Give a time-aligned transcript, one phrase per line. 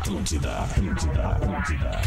[0.00, 2.00] Atlântida, Atlântida, Atlântida.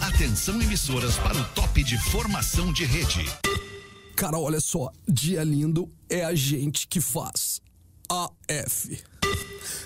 [0.00, 3.24] Atenção emissoras para o top de formação de rede.
[4.16, 7.60] Cara, olha só, dia lindo é a gente que faz.
[8.08, 9.00] AF.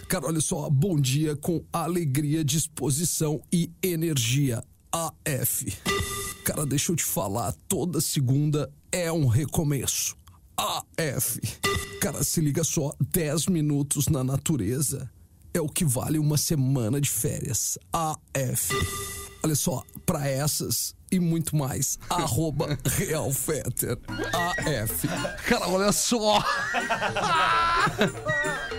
[0.08, 4.64] Cara, olha só, bom dia com alegria, disposição e energia.
[4.90, 5.76] AF.
[6.42, 10.16] Cara, deixa eu te falar, toda segunda é um recomeço.
[10.56, 11.38] AF.
[12.00, 15.10] Cara, se liga só, 10 minutos na natureza
[15.52, 17.78] é o que vale uma semana de férias.
[17.92, 18.74] AF.
[19.42, 23.98] Olha só, pra essas e muito mais, arroba Real Fetter.
[24.32, 25.08] AF.
[25.46, 26.42] Cara, olha só.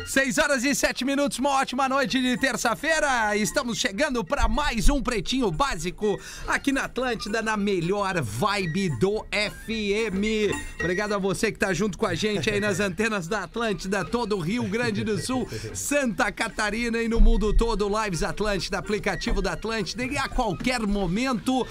[0.05, 3.35] 6 horas e 7 minutos, uma ótima noite de terça-feira.
[3.38, 10.52] Estamos chegando para mais um Pretinho Básico aqui na Atlântida, na melhor vibe do FM.
[10.79, 14.38] Obrigado a você que tá junto com a gente aí nas antenas da Atlântida, todo
[14.38, 17.91] o Rio Grande do Sul, Santa Catarina e no mundo todo.
[18.04, 21.66] Lives Atlântida, aplicativo da Atlântida e a qualquer momento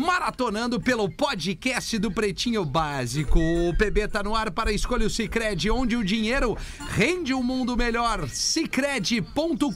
[0.00, 3.38] maratonando pelo podcast do Pretinho Básico.
[3.38, 6.56] O PB tá no ar para escolha o Cicred, onde o dinheiro
[6.88, 8.26] rende um mundo melhor.
[8.30, 9.68] Cicred.com.br.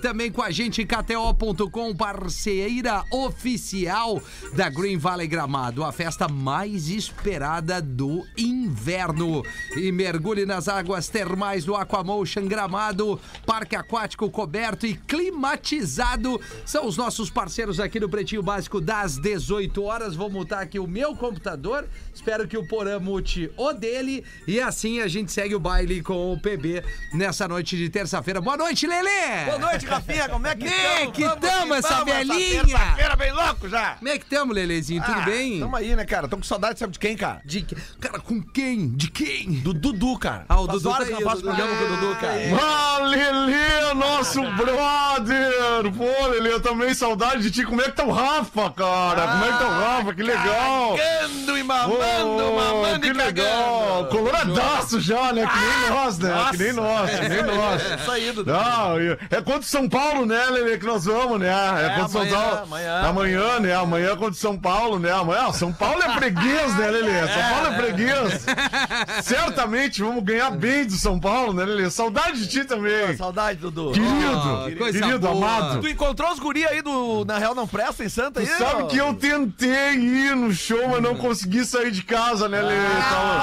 [0.00, 4.22] Também com a gente KTO.com, parceira oficial
[4.54, 9.42] da Green Valley Gramado, a festa mais esperada do inverno.
[9.76, 16.40] E mergulhe nas águas termais do Aquamotion Gramado, parque aquático coberto e climatizado.
[16.64, 20.14] São os nossos parceiros aqui no Pretinho Básico das 18 horas.
[20.14, 21.86] Vou mutar aqui o meu computador.
[22.14, 24.22] Espero que o Porã mute o dele.
[24.46, 28.38] E assim a gente segue o baile com o PB nessa noite de terça-feira.
[28.40, 29.46] Boa noite, Lelê!
[29.46, 30.28] Boa noite, Rafinha.
[30.28, 32.64] Como é que Como é que tamo, essa velhinha?
[32.66, 33.94] terça-feira bem louco já.
[33.94, 35.02] Como é que tamo, Lelezinho?
[35.02, 35.60] Tudo Ah, bem?
[35.60, 36.28] Tamo aí, né, cara?
[36.28, 37.40] Tamo com saudade, sabe de quem, cara?
[37.46, 38.90] De que- Cara, com quem?
[38.90, 39.52] De quem?
[39.60, 40.44] Do Dudu, cara.
[40.50, 41.56] Ah, o Dudu horas tá que aí, eu o faço Dudu.
[41.56, 42.32] programa com o Dudu, cara.
[42.34, 42.52] Ah, é.
[42.60, 45.92] Ah, Lelê, nosso brother!
[45.96, 47.64] Pô, Lelê, eu também saudade de ti.
[47.64, 49.26] Como é que tá o Rafa, cara?
[49.28, 50.14] Como é que tá o Rafa?
[50.14, 50.96] Que legal!
[50.96, 54.04] Cagando e mamando, Ô, mamando que e legal!
[54.04, 54.08] cagando.
[54.08, 55.46] Coloradaço já, né?
[55.46, 56.48] Que nem nós, né?
[56.50, 57.82] Que nem nós, que nem nós.
[57.82, 58.52] É isso aí, Dudu.
[58.52, 58.96] Não,
[59.30, 61.48] é contra São Paulo, né, Lelê, que nós vamos, né?
[61.50, 62.58] É, contra o São Paulo.
[62.62, 63.00] amanhã.
[63.02, 63.74] Amanhã, né?
[63.74, 65.10] Amanhã é contra São Paulo, né?
[65.12, 65.46] Amanhã.
[65.48, 67.26] Ah, São Paulo é freguês, né, Lelê?
[67.28, 68.46] São Paulo é freguês.
[69.22, 71.90] Certamente vamos ganhar bem do São Paulo, né, Lelê?
[71.90, 73.16] Saudade de ti também.
[73.16, 73.92] Saudade, Dudu.
[73.92, 75.80] Querido, coisa querido, amado.
[75.80, 78.46] Tu encontrou os guri aí do Na Real Não Presta em Santa aí?
[78.46, 78.86] Sabe ó?
[78.86, 82.60] que eu tentei ir no show, mas não consegui sair de casa, né?
[82.62, 83.42] Tava-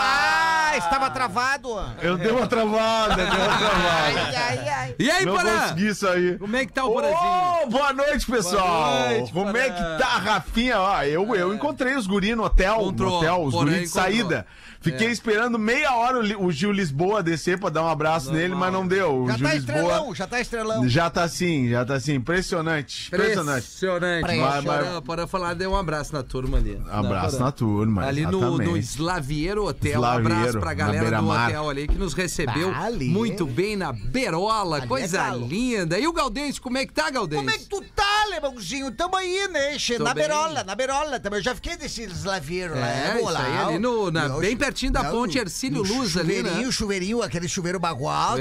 [0.72, 1.70] Ah, estava travado.
[2.02, 3.90] Eu dei uma travada, dei uma travada.
[3.92, 4.96] Ai, ai, ai.
[5.00, 5.60] E aí, Não Porã?
[5.62, 6.38] consegui sair.
[6.40, 7.64] Como é que tá o Porazinho?
[7.64, 8.68] Ô, boa noite, pessoal.
[8.68, 10.80] Boa noite, Como é que tá, Rafinha?
[10.80, 13.86] Ó, eu, eu encontrei os guri no hotel, Encontrou, no hotel, os Porã guri de
[13.86, 14.04] encontrou.
[14.04, 14.46] saída.
[14.82, 15.12] Fiquei É.
[15.12, 18.72] esperando meia hora o, Li- o Gil Lisboa descer pra dar um abraço nele, mas
[18.72, 19.24] não deu.
[19.24, 20.88] O Já Gil tá Lisboa estrelão, já tá estrelão.
[20.88, 23.66] já tá assim, já tá assim, impressionante, impressionante.
[23.68, 24.22] Impressionante.
[24.36, 24.66] Impressionante.
[24.86, 26.82] Porã, Porã falar, dê um abraço na turma ali.
[26.90, 27.46] Abraço Porã.
[27.46, 28.78] na turma, Ali no, no.
[28.78, 29.92] Slaviero Hotel.
[30.00, 32.72] Um Slaviero, abraço pra na galera do hotel ali que nos recebeu
[33.10, 34.78] muito bem na Berola.
[34.78, 35.48] Ali é coisa galo.
[35.48, 36.00] linda.
[36.00, 37.40] E o Gaudense, como é que tá, Gaudense?
[37.44, 38.92] Como é que tu tá, alemãozinho?
[38.92, 39.78] Tamo aí, né?
[39.98, 40.28] Tô Na bem.
[40.28, 41.40] berola, na berola também.
[41.40, 42.88] Eu já fiquei desse slaveiro lá.
[42.88, 43.46] É, vou isso lá.
[43.46, 45.38] aí, ali no- na- bem pertinho da ponte
[45.70, 46.50] no Luz ali, né?
[46.50, 47.80] Chuveirinho, chuveirinho, aquele chuveiro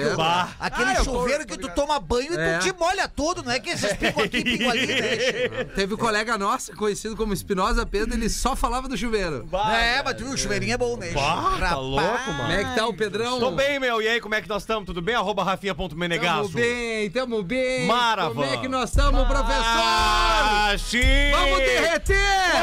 [0.00, 0.14] É.
[0.60, 2.58] Aquele Ah, tô- chuveiro que tu toma banho e É.
[2.58, 5.77] tu te molha todo, não é que esses pingos aqui, pingo ali, né?
[5.78, 9.48] Teve um colega nosso, conhecido como Espinosa Pedro, ele só falava do chuveiro.
[9.72, 11.12] É, mas tu viu, o chuveirinho é bom, né?
[11.12, 12.52] Bah, tá louco, Como mano.
[12.52, 13.38] é que tá o Pedrão?
[13.38, 14.02] Tô bem, meu.
[14.02, 14.86] E aí, como é que nós estamos?
[14.86, 15.14] Tudo bem?
[15.14, 16.48] Arroba Tamo rafinha.menegasso.
[16.48, 17.86] bem, tamo bem.
[17.86, 18.34] Maravilha.
[18.34, 19.62] Como é que nós estamos, professor?
[19.62, 21.30] Ah, sim!
[21.30, 22.16] Vamos derreter!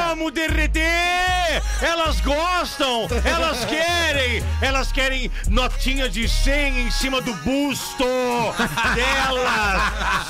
[0.08, 1.62] Vamos derreter!
[1.80, 3.08] Elas gostam!
[3.24, 4.42] Elas querem!
[4.60, 8.04] Elas querem notinha de 100 em cima do busto
[8.94, 9.82] delas!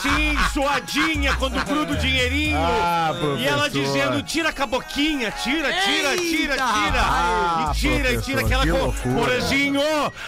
[0.03, 2.76] Sim, suadinha quando gruda o dinheirinho!
[2.83, 3.93] Ah, e ela professor.
[3.93, 7.03] dizendo: tira com a boquinha, tira, tira, tira, Eita, tira!
[7.03, 7.77] rapaz.
[7.77, 9.15] e tira, e tira professor, aquela que co- loucura.
[9.21, 9.81] Porazinho,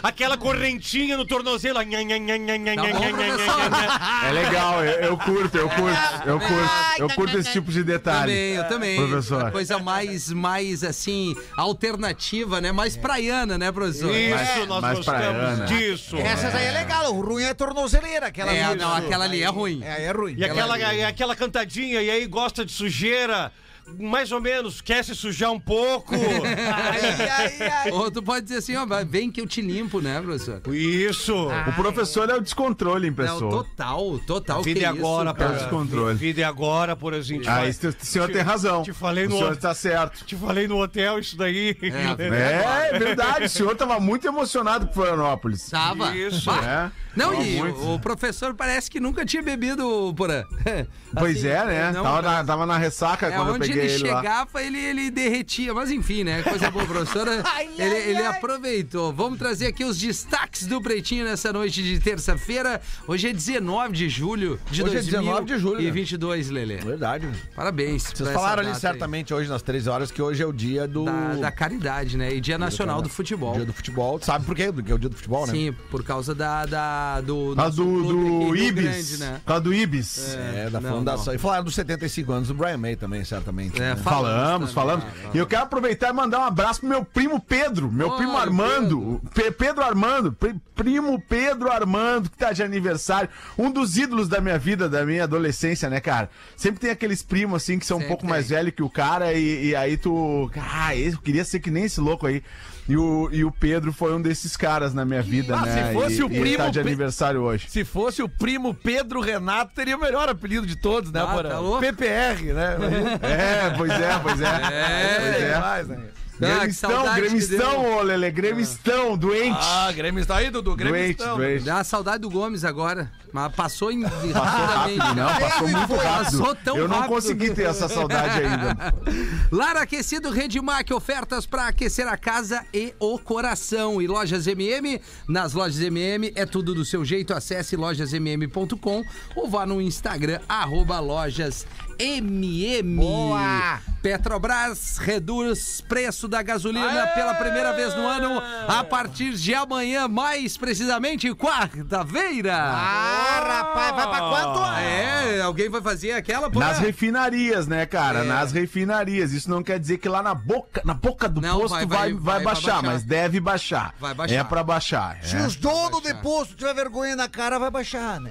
[0.02, 1.78] aquela correntinha no tornozelo.
[1.82, 4.26] Nha, nha, nha, professor?
[4.28, 8.32] É legal, eu, eu curto, eu curto, eu curto, eu curto esse tipo de detalhe.
[8.32, 8.96] Também, eu também.
[9.08, 9.50] Professor.
[9.50, 12.72] Coisa mais, mais assim, alternativa, né?
[12.72, 14.14] Mais praiana, né, professor?
[14.14, 15.66] Isso, nós mais gostamos praiana.
[15.66, 16.16] disso.
[16.16, 18.78] Essas aí é legal, o ruim é tornozeleira, aquela É, ali.
[18.78, 19.80] não, aquela ali é ruim.
[19.82, 20.34] É, é ruim.
[20.36, 23.50] E aquela, e aquela cantadinha, e aí gosta de sujeira,
[23.98, 26.14] mais ou menos, quer se sujar um pouco.
[26.14, 27.00] Ai,
[27.30, 27.90] ai, ai.
[27.90, 30.60] Ou tu pode dizer assim, ó, vai- vem que eu te limpo, né, professor?
[30.74, 31.34] Isso.
[31.66, 33.50] O professor é o descontrole em Não, pessoa.
[33.50, 34.62] total, total.
[34.62, 35.50] Vida que é isso, agora, cara.
[35.50, 36.14] É o descontrole.
[36.16, 37.44] Vida é agora, por exemplo.
[37.48, 38.82] Ah, isso, o senhor tem razão.
[38.82, 40.24] te falei o no- senhor está certo.
[40.24, 41.76] Te falei no hotel isso daí.
[41.82, 41.88] É,
[42.92, 43.46] É, é verdade.
[43.46, 45.68] O senhor estava muito emocionado com Florianópolis.
[45.70, 46.14] Tava.
[46.14, 46.50] Isso.
[46.50, 46.90] É.
[47.18, 47.94] Não, Fala e muito.
[47.94, 50.44] o, professor parece que nunca tinha bebido, Porã.
[51.18, 51.92] Pois Assim, é, né?
[51.92, 54.16] não, tava, na, tava na ressaca É, quando eu onde peguei ele, ele, lá.
[54.18, 55.72] chegava, ele, ele derretia.
[55.72, 56.42] Mas enfim, né?
[56.42, 57.42] Coisa boa, professora.
[57.78, 59.10] ele ele aproveitou.
[59.10, 62.80] Vamos trazer aqui os destaques do Pretinho nessa noite de terça-feira.
[63.06, 65.90] Hoje é 19 de julho de Hoje é 19 de julho, E né?
[65.90, 66.76] 22, Lelê.
[66.76, 67.26] Verdade.
[67.56, 68.04] Parabéns.
[68.04, 71.08] por Vocês falaram ali certamente hoje nas 13 horas que hoje é o dia do.
[71.08, 71.36] aí.
[71.36, 72.34] Da, da caridade, né?
[72.34, 73.54] E Dia Nacional do Futebol.
[73.54, 74.20] Dia do futebol.
[74.20, 74.70] Sabe por quê?
[74.70, 75.52] Porque é o dia do futebol, né?
[75.54, 77.54] Sim, por causa da, da do.
[77.54, 78.84] Nosso do, do Ibis.
[78.84, 79.40] Grande, né?
[79.44, 80.34] Tá do Ibis.
[80.36, 81.26] É, da Não, fundação.
[81.26, 81.34] não.
[81.34, 83.76] E falaram dos 75 anos do Brian May também, certamente.
[83.80, 83.96] É, né?
[83.96, 84.74] Falamos, também.
[84.74, 85.04] falamos.
[85.34, 88.36] E eu quero aproveitar e mandar um abraço pro meu primo Pedro, meu Olha, primo
[88.36, 89.20] Armando.
[89.34, 93.28] Pe- Pedro Armando, pri- primo Pedro Armando, que tá de aniversário.
[93.58, 96.30] Um dos ídolos da minha vida, da minha adolescência, né, cara?
[96.56, 98.30] Sempre tem aqueles primos, assim, que são um Sempre pouco tem.
[98.30, 100.50] mais velhos que o cara, e, e aí tu.
[100.56, 102.42] Ah, eu queria ser que nem esse louco aí.
[102.88, 105.88] E o, e o Pedro foi um desses caras na minha vida, Ah, né?
[105.88, 107.66] se fosse e, o ele tá primo de Pe- aniversário hoje.
[107.70, 111.48] Se fosse o primo Pedro Renato, teria o melhor apelido de todos, né, Ah, Porã?
[111.50, 111.80] tá louco?
[111.80, 112.76] PPR, né?
[113.22, 114.44] É, pois é, pois é.
[114.46, 115.54] É, pois é.
[115.54, 115.98] demais, né?
[116.40, 119.58] Ah, Gremistão, que gremistão, ô Lele, gremistão, doente.
[119.60, 120.76] Ah, Grêmio está aí, Dudu.
[120.76, 121.64] Grêmio doente, doente.
[121.64, 123.10] Dá uma saudade do Gomes agora.
[123.32, 124.98] Mas passou em Passou rapidamente.
[124.98, 126.24] rápido, não, passou muito rápido.
[126.38, 127.12] Passou tão Eu não rápido.
[127.14, 128.94] consegui ter essa saudade ainda.
[129.52, 134.00] Lar Aquecido Redmac, ofertas para aquecer a casa e o coração.
[134.00, 137.34] E lojas MM, nas lojas MM é tudo do seu jeito.
[137.34, 139.04] Acesse lojasmm.com
[139.36, 141.66] ou vá no Instagram, arroba lojas
[141.98, 142.96] MM.
[142.96, 143.80] Boa!
[144.00, 150.56] Petrobras reduz preço da gasolina pela primeira vez no ano a partir de amanhã, mais
[150.56, 152.54] precisamente quarta-feira.
[152.56, 154.78] Ah, rapaz, vai pra quanto?
[154.80, 156.68] É, alguém vai fazer aquela porra?
[156.68, 158.20] Nas refinarias, né, cara?
[158.20, 158.24] É.
[158.24, 159.32] Nas refinarias.
[159.32, 161.98] Isso não quer dizer que lá na boca, na boca do Não, posto vai- vai,
[161.98, 162.82] vai- vai, vai baixar, baixar.
[162.82, 163.94] mas deve baixar.
[164.00, 164.34] Vai baixar.
[164.34, 165.18] É pra baixar.
[165.22, 165.40] Se é.
[165.46, 168.30] os donos de posto tiver vergonha na cara, vai baixar, né?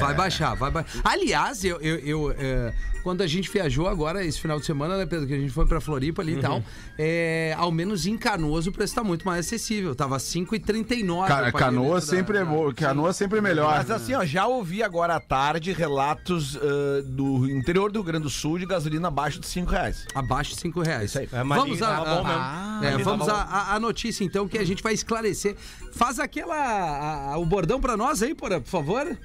[0.00, 1.00] Vai baixar, vai baixar.
[1.04, 2.72] Aliás, eu, eu, eu, é,
[3.04, 5.66] quando a gente viajou agora, esse final de semana, né, Pedro, que a gente foi
[5.66, 6.60] pra Floripa ali e tal,
[6.98, 9.94] é, ao menos em Canoas o preço tá muito mais acessível.
[9.94, 11.28] Tava 5,39.
[11.28, 12.74] Ca- o canoa pagamento da- sempre é da- boa.
[12.74, 13.76] Canoa sempre é melhor.
[13.76, 18.22] Mas assim, ó, já ouvi agora à tarde relatos ah, do interior do Rio Grande
[18.24, 20.06] do Sul de gasolina abaixo de 5 reais.
[20.14, 21.10] Abaixo de 5 reais.
[21.10, 21.28] Isso aí.
[21.30, 22.28] É, vamos a, bom a- mesmo.
[22.30, 23.32] a- Ali é, tava vamos bom.
[23.32, 25.56] a, a- a notícia então que a gente vai esclarecer.
[25.92, 29.16] Faz aquela a- a- o bordão pra nós aí, porra, por favor.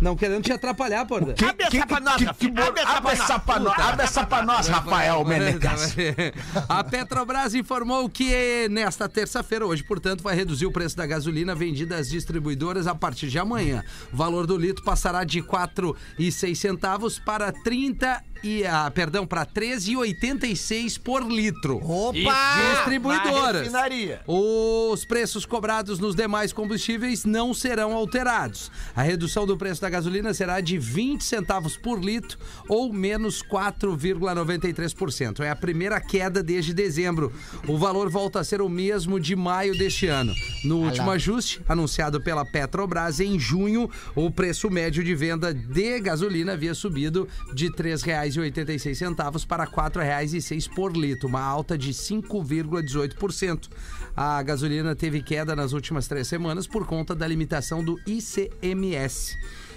[0.00, 1.34] Não querendo te atrapalhar, porra.
[1.34, 4.02] Que- Abre que- essa pra nós, que- que Abre essa Abre essa pra nós, abre
[4.04, 5.94] essa pra nós, Rafael Menegas.
[6.68, 11.96] A Petrobras informou que nesta terça-feira, hoje, portanto, vai reduzir o preço da gasolina vendida
[11.96, 13.84] às distribuidoras a partir de amanhã.
[14.12, 19.44] O valor do litro passará de R$ 4,06 centavos para 30 e ah, perdão, para
[19.46, 21.76] 13,86 por litro.
[21.84, 22.14] Opa!
[22.72, 23.54] Distribuidoras.
[23.70, 24.20] Na refinaria.
[24.26, 28.70] Os preços cobrados nos demais combustíveis não serão alterados.
[28.94, 32.38] A redução do preço da gasolina será de 20 centavos por litro
[32.68, 35.40] ou menos 4,93%.
[35.40, 37.32] É a primeira queda desde dezembro.
[37.66, 40.32] O valor volta a ser o mesmo de maio deste ano.
[40.64, 46.52] No último ajuste, anunciado pela Petrobras em junho, o preço médio de venda de gasolina
[46.52, 51.92] havia subido de R$ 3,86 para R$ 4,06 por litro, uma alta de
[52.62, 53.68] 5,18%.
[54.16, 59.36] A gasolina teve queda nas últimas três semanas por conta da limitação do ICMS.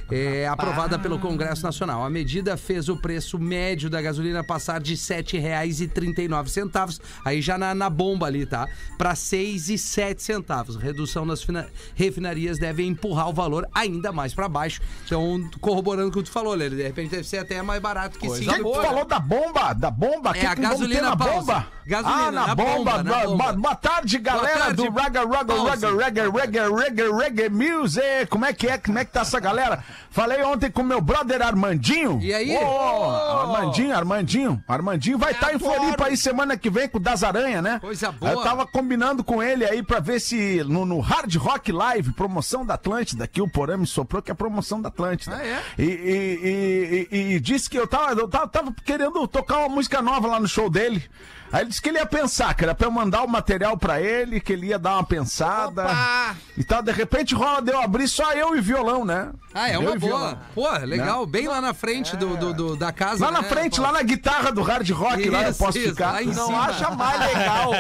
[0.10, 2.04] É, aprovada pelo Congresso Nacional.
[2.06, 7.76] A medida fez o preço médio da gasolina passar de R$ 7,39, aí já na,
[7.76, 8.68] na bomba ali, tá?
[8.98, 10.76] Para R$ 6,07 centavos.
[10.78, 14.82] Redução nas fina- refinarias deve empurrar o valor ainda mais para baixo.
[15.06, 18.28] Então, corroborando o que tu falou, Lele, de repente deve ser até mais barato que
[18.28, 19.74] O 5 que, que tu falou da bomba?
[19.74, 20.32] Da bomba?
[20.32, 21.54] É que a que gasolina na pausa.
[21.54, 21.68] bomba?
[21.86, 22.76] Gasolina, ah, na, na bomba.
[22.76, 23.54] bomba, na Boa- bomba.
[23.54, 25.54] Boa tarde, galera tarde, do Raga Raga.
[25.56, 28.26] Raga Raga Raga Raga Raga Music.
[28.30, 28.78] Como é que é?
[28.78, 29.84] Como é que tá essa galera?
[30.10, 32.20] Falei ontem com meu brother Armandinho.
[32.22, 32.56] E aí?
[32.58, 33.10] Ô,
[33.42, 34.64] Armandinho, Armandinho.
[34.68, 37.80] Armandinho vai estar em Floripa aí semana que vem com o Das Aranha, né?
[37.80, 38.32] Coisa boa.
[38.32, 42.66] Eu tava combinando com ele aí pra ver se no, no Hard Rock Live, promoção
[42.66, 45.36] da Atlântida, que o Porã me soprou, que é promoção da Atlântida.
[45.38, 45.62] Ah, é?
[45.78, 49.70] E, e- e- e- e disse que eu tava, eu tava, tava querendo tocar uma
[49.70, 51.04] música nova lá no show dele.
[51.52, 54.02] Aí ele disse que ele ia pensar, que era pra eu mandar o material pra
[54.02, 55.84] ele, que ele ia dar uma pensada.
[55.86, 56.36] Opa!
[56.58, 59.32] E tal, de repente rola, deu abrir só eu e violão, né?
[59.54, 60.00] Ah, é Eu uma boa.
[60.00, 60.40] violão.
[60.54, 61.26] Pô, legal.
[61.26, 63.24] Bem lá na frente do, do- do- da casa.
[63.26, 63.92] Lá na né, frente, Paulo?
[63.94, 66.20] lá na guitarra do hard rock, lá eu Isso, posso isso, ficar.
[66.20, 66.62] Tu não cima.
[66.66, 67.72] acha mais legal,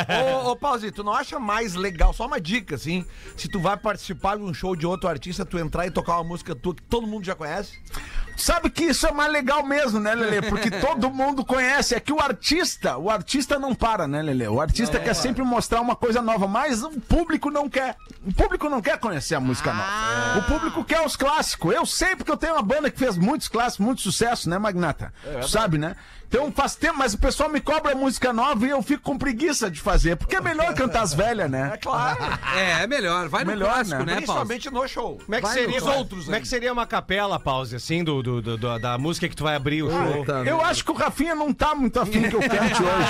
[0.46, 3.06] ô, ô Pauzito, tu não acha mais legal, só uma dica, assim,
[3.36, 6.24] se tu vai participar de um show de outro artista, tu entrar e tocar uma
[6.24, 7.78] música tua que todo mundo já conhece?
[8.38, 10.42] Sabe que isso é mais legal mesmo, né, Lelê?
[10.44, 11.96] Porque todo mundo conhece.
[11.96, 14.48] É que o artista, o artista não para, né, Lelê?
[14.48, 17.96] O artista quer sempre mostrar uma coisa nova, mas o público não quer.
[18.26, 20.40] O público não quer conhecer a música nova.
[20.40, 21.74] O público quer os clássicos.
[21.74, 25.12] Eu sei porque eu tenho uma banda que fez muitos clássicos, muito sucesso, né, Magnata?
[25.42, 25.96] Tu sabe, né?
[26.30, 29.72] Então faz tempo, mas o pessoal me cobra música nova e eu fico com preguiça
[29.72, 30.18] de fazer.
[30.18, 31.72] Porque é melhor cantar as velhas, né?
[31.74, 32.18] É claro.
[32.58, 33.28] É, é melhor.
[33.30, 34.06] Vai no Melhor, clássico, né?
[34.06, 34.16] né?
[34.16, 35.20] Principalmente no show.
[35.24, 38.42] Como é que seria, outros como é que seria uma capela, pause, assim, do, do-
[38.42, 40.26] do- do- da música que tu vai abrir o show?
[40.46, 43.08] Eu acho que o Rafinha não tá muito afim que eu cante hoje.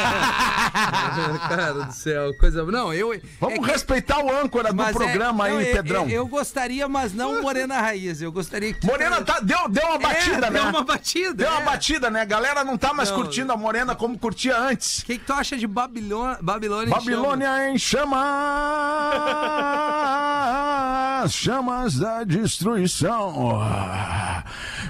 [1.48, 2.64] Cara do céu, coisa.
[2.66, 3.20] Não, eu.
[3.40, 6.04] Vamos é que- respeitar o âncora do mas é- programa não, aí, eu- Pedrão.
[6.04, 8.22] Eu, eu gostaria, mas não Morena Raiz.
[8.22, 8.86] Eu gostaria que.
[8.86, 10.60] Morena tá, deu, deu uma batida, é, né?
[10.60, 11.34] Deu uma batida.
[11.34, 11.66] Deu uma é.
[11.66, 12.22] batida, né?
[12.22, 13.18] A galera não tá mais Não.
[13.18, 15.00] curtindo a Morena como curtia antes.
[15.00, 16.38] O que, que tu acha de Babilônia?
[16.42, 18.18] Babilônia, em Babilônia em chamas,
[21.34, 23.62] chamas da destruição.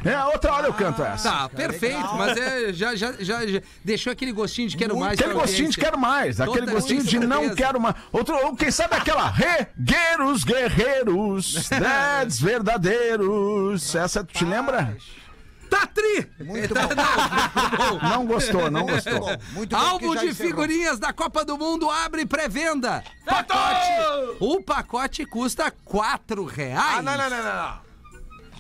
[0.04, 1.14] É, outra hora eu canto chama?
[1.14, 1.32] essa.
[1.32, 5.20] Tá, perfeito, mas é, já, já, já, já deixou aquele gostinho de quero mais.
[5.20, 7.56] Aquele gostinho de quero mais, aquele Total, gostinho de não certeza.
[7.56, 7.96] quero mais.
[8.12, 13.96] Outro, ou quem sabe aquela regueiros guerreiros, dads verdadeiros.
[13.96, 14.96] Essa tu te lembra?
[15.70, 16.28] Tá tri!
[16.40, 16.96] Muito Tá- bom.
[16.96, 18.08] não, bom.
[18.10, 19.20] Não gostou, não gostou.
[19.20, 20.50] Bom, muito bom, Álbum de encerrou.
[20.52, 23.04] figurinhas da Copa do Mundo abre pré-venda.
[23.26, 24.38] Pacote.
[24.40, 27.00] O pacote custa quatro reais.
[27.00, 27.56] Ah, não, não, não, não.
[27.72, 27.88] não.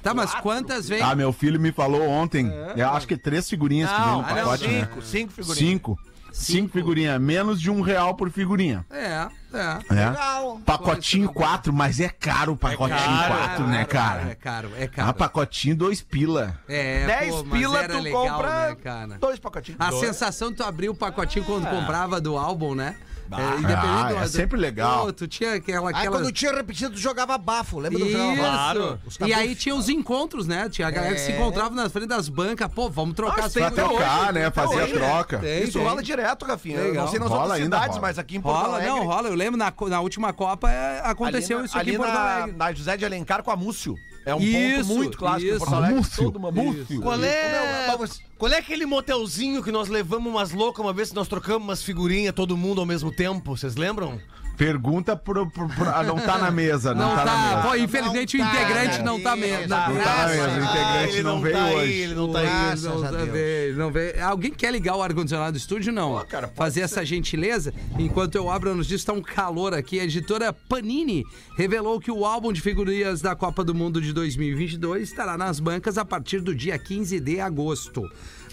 [0.03, 1.01] Tá, mas quantas vem?
[1.01, 2.51] Ah, meu filho me falou ontem.
[2.75, 4.79] Eu acho que três figurinhas que vem no ah, não, pacote, né?
[4.81, 5.57] cinco, cinco figurinhas.
[5.57, 5.99] Cinco.
[6.37, 7.19] Cinco figurinhas.
[7.19, 8.85] Menos de um real por figurinha.
[8.89, 9.57] É, é.
[9.89, 9.93] É.
[10.09, 10.59] Legal.
[10.65, 14.35] Pacotinho 4, mas é caro o pacotinho caro, 4, né, É cara?
[14.35, 15.13] caro, é Ah, caro.
[15.15, 16.59] pacotinho dois pila.
[16.67, 19.17] É, 10 pô, mas pila era tu legal, compra né, cara?
[19.19, 19.79] dois pacotinhos.
[19.81, 22.95] A sensação de tu abrir o pacotinho quando comprava do álbum, né?
[23.31, 25.05] É, Ah, é do- sempre legal.
[25.05, 25.89] Pô, tu tinha aquela.
[25.89, 26.17] Aí aquela...
[26.17, 27.79] quando tinha repetido, tu jogava bafo.
[27.79, 28.17] Lembra do Isso.
[28.17, 28.99] jogava bafo?
[29.17, 29.29] Claro.
[29.29, 30.69] E aí tinha os encontros, né?
[30.69, 31.35] Tinha a galera que se É.
[31.35, 32.67] encontrava na frente das bancas.
[32.73, 34.49] Pô, vamos trocar as Pra trocar, né?
[34.51, 34.99] Fazer a hoje, né?
[34.99, 35.39] troca.
[35.39, 35.87] Tem, Isso tem.
[35.87, 36.79] rola direto, Rafinha.
[36.79, 37.05] Legal.
[37.05, 38.07] não sei nas Rola outras ainda, cidades, rola.
[38.07, 38.89] mas aqui em Porto Rola, Alegre...
[38.89, 39.27] não, rola.
[39.29, 42.33] Eu lembro na, na última Copa é, aconteceu ali isso aqui ali em Porto na,
[42.35, 42.55] Alegre.
[42.57, 43.95] na José de Alencar com a Múcio.
[44.27, 45.59] É um Isso, ponto muito clássico em isso.
[45.59, 45.95] Porto Alegre.
[45.95, 46.23] Múcio.
[46.25, 47.01] Todo mundo- Múcio.
[47.01, 47.97] Qual é,
[48.37, 51.81] qual é aquele motelzinho que nós levamos umas loucas uma vez que nós trocamos umas
[51.81, 53.55] figurinhas, todo mundo ao mesmo tempo?
[53.55, 54.19] Vocês lembram?
[54.57, 57.67] Pergunta pro, pro, pro- ah, não tá na mesa, não, Não tá, na tá, mesa.
[57.69, 59.57] pô, infelizmente Não o tá integrante na não tá mesa.
[59.57, 59.67] mesmo.
[59.69, 61.93] Não tá na mesa, o integrante ele não, não veio tá aí, hoje.
[61.93, 62.45] ele não tá aí.
[62.47, 64.19] Graças não, tá vendo, não vê.
[64.19, 65.93] Alguém quer ligar o ar-condicionado do estúdio?
[65.93, 66.25] Não.
[66.25, 67.71] cara, pode Fazer essa gentileza?
[67.99, 69.99] Enquanto eu abro nos dias, está um calor aqui.
[69.99, 71.23] A editora Panini
[71.55, 75.97] revelou que o álbum de figurinhas da Copa do Mundo de 2022 estará nas bancas
[75.97, 78.01] a partir do dia 15 de agosto.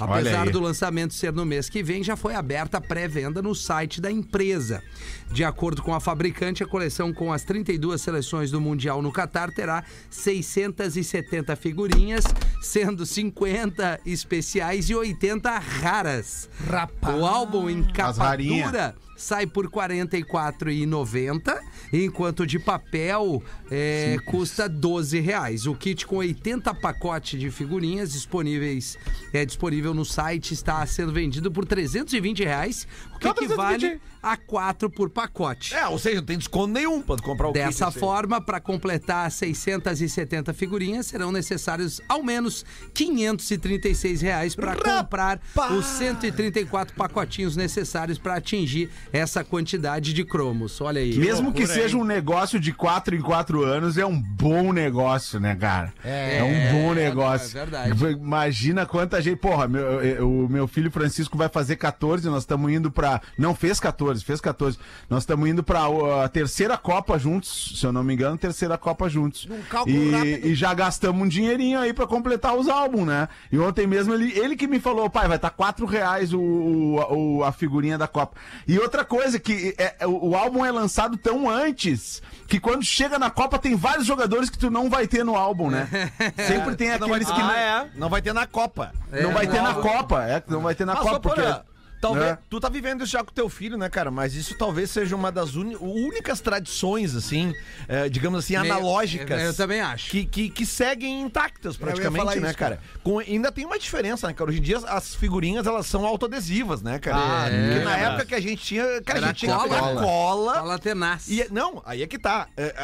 [0.00, 4.00] Apesar do lançamento ser no mês que vem, já foi aberta a pré-venda no site
[4.00, 4.82] da empresa.
[5.30, 9.50] De acordo com a fabricante, a coleção com as 32 seleções do Mundial no Catar
[9.52, 12.24] terá 670 figurinhas,
[12.60, 16.48] sendo 50 especiais e 80 raras.
[16.68, 17.18] Rapaz.
[17.18, 21.58] O álbum em capa dura sai por R$ 44,90,
[21.92, 25.66] enquanto o de papel é, custa 12 reais.
[25.66, 28.98] O kit com 80 pacotes de figurinhas disponíveis
[29.32, 33.84] é disponível no site está sendo vendido por 320 reais, o que Só 320.
[33.84, 35.74] equivale a 4 por pacote.
[35.74, 37.62] É, ou seja, não tem desconto nenhum pra tu comprar o kit.
[37.62, 37.98] Dessa assim.
[38.00, 45.40] forma, para completar 670 figurinhas, serão necessários ao menos 536 reais para comprar
[45.76, 50.80] os 134 pacotinhos necessários para atingir essa quantidade de cromos.
[50.80, 51.16] Olha aí.
[51.18, 55.54] Mesmo que seja um negócio de 4 em 4 anos, é um bom negócio, né,
[55.54, 55.92] cara?
[56.04, 57.56] É, um bom negócio.
[57.58, 58.12] é verdade.
[58.12, 59.36] Imagina quanta gente.
[59.36, 62.90] Porra, meu- eu- o meu filho Francisco vai fazer 14, nós estamos indo
[63.38, 64.78] Não fez 14, fez 14.
[65.08, 68.76] Nós estamos indo pra uh, a terceira Copa juntos, se eu não me engano, terceira
[68.78, 69.48] Copa juntos.
[69.70, 70.46] Cálculo e, rápido.
[70.46, 73.28] e já gastamos um dinheirinho aí pra completar os álbuns, né?
[73.50, 76.40] E ontem mesmo ele, ele que me falou, pai, vai estar tá 4 reais o,
[76.40, 78.36] o- o- a figurinha da Copa.
[78.66, 82.82] E outra coisa, que é, é, o, o álbum é lançado tão antes que quando
[82.84, 85.88] chega na Copa tem vários jogadores que tu não vai ter no álbum, né?
[86.46, 87.88] Sempre tem Não vai, aqueles que não, ah, é.
[87.96, 88.92] não vai ter na Copa.
[89.10, 90.22] não vai ter na Copa.
[90.24, 91.73] É, não vai ter na Mas, Copa, porque.
[92.08, 92.38] Talvez, né?
[92.48, 94.10] tu tá vivendo isso já com teu filho, né, cara?
[94.10, 97.54] Mas isso talvez seja uma das únicas tradições, assim,
[97.88, 99.42] eh, digamos assim, Meio- analógicas.
[99.42, 100.10] eu também acho.
[100.10, 102.80] Que, que, que seguem intactas, praticamente, né, isso, cara?
[103.02, 104.50] Com- ainda tem uma diferença, né, cara?
[104.50, 107.16] Hoje em dia as figurinhas, elas são autoadesivas, né, cara?
[107.16, 108.04] Ah, Porque é na verdade.
[108.04, 110.02] época que a gente tinha, cara, Era a gente tinha que cola.
[110.02, 110.54] cola.
[110.54, 111.28] Fala tenaz.
[111.28, 112.48] E, não, aí é que tá.
[112.56, 112.74] É,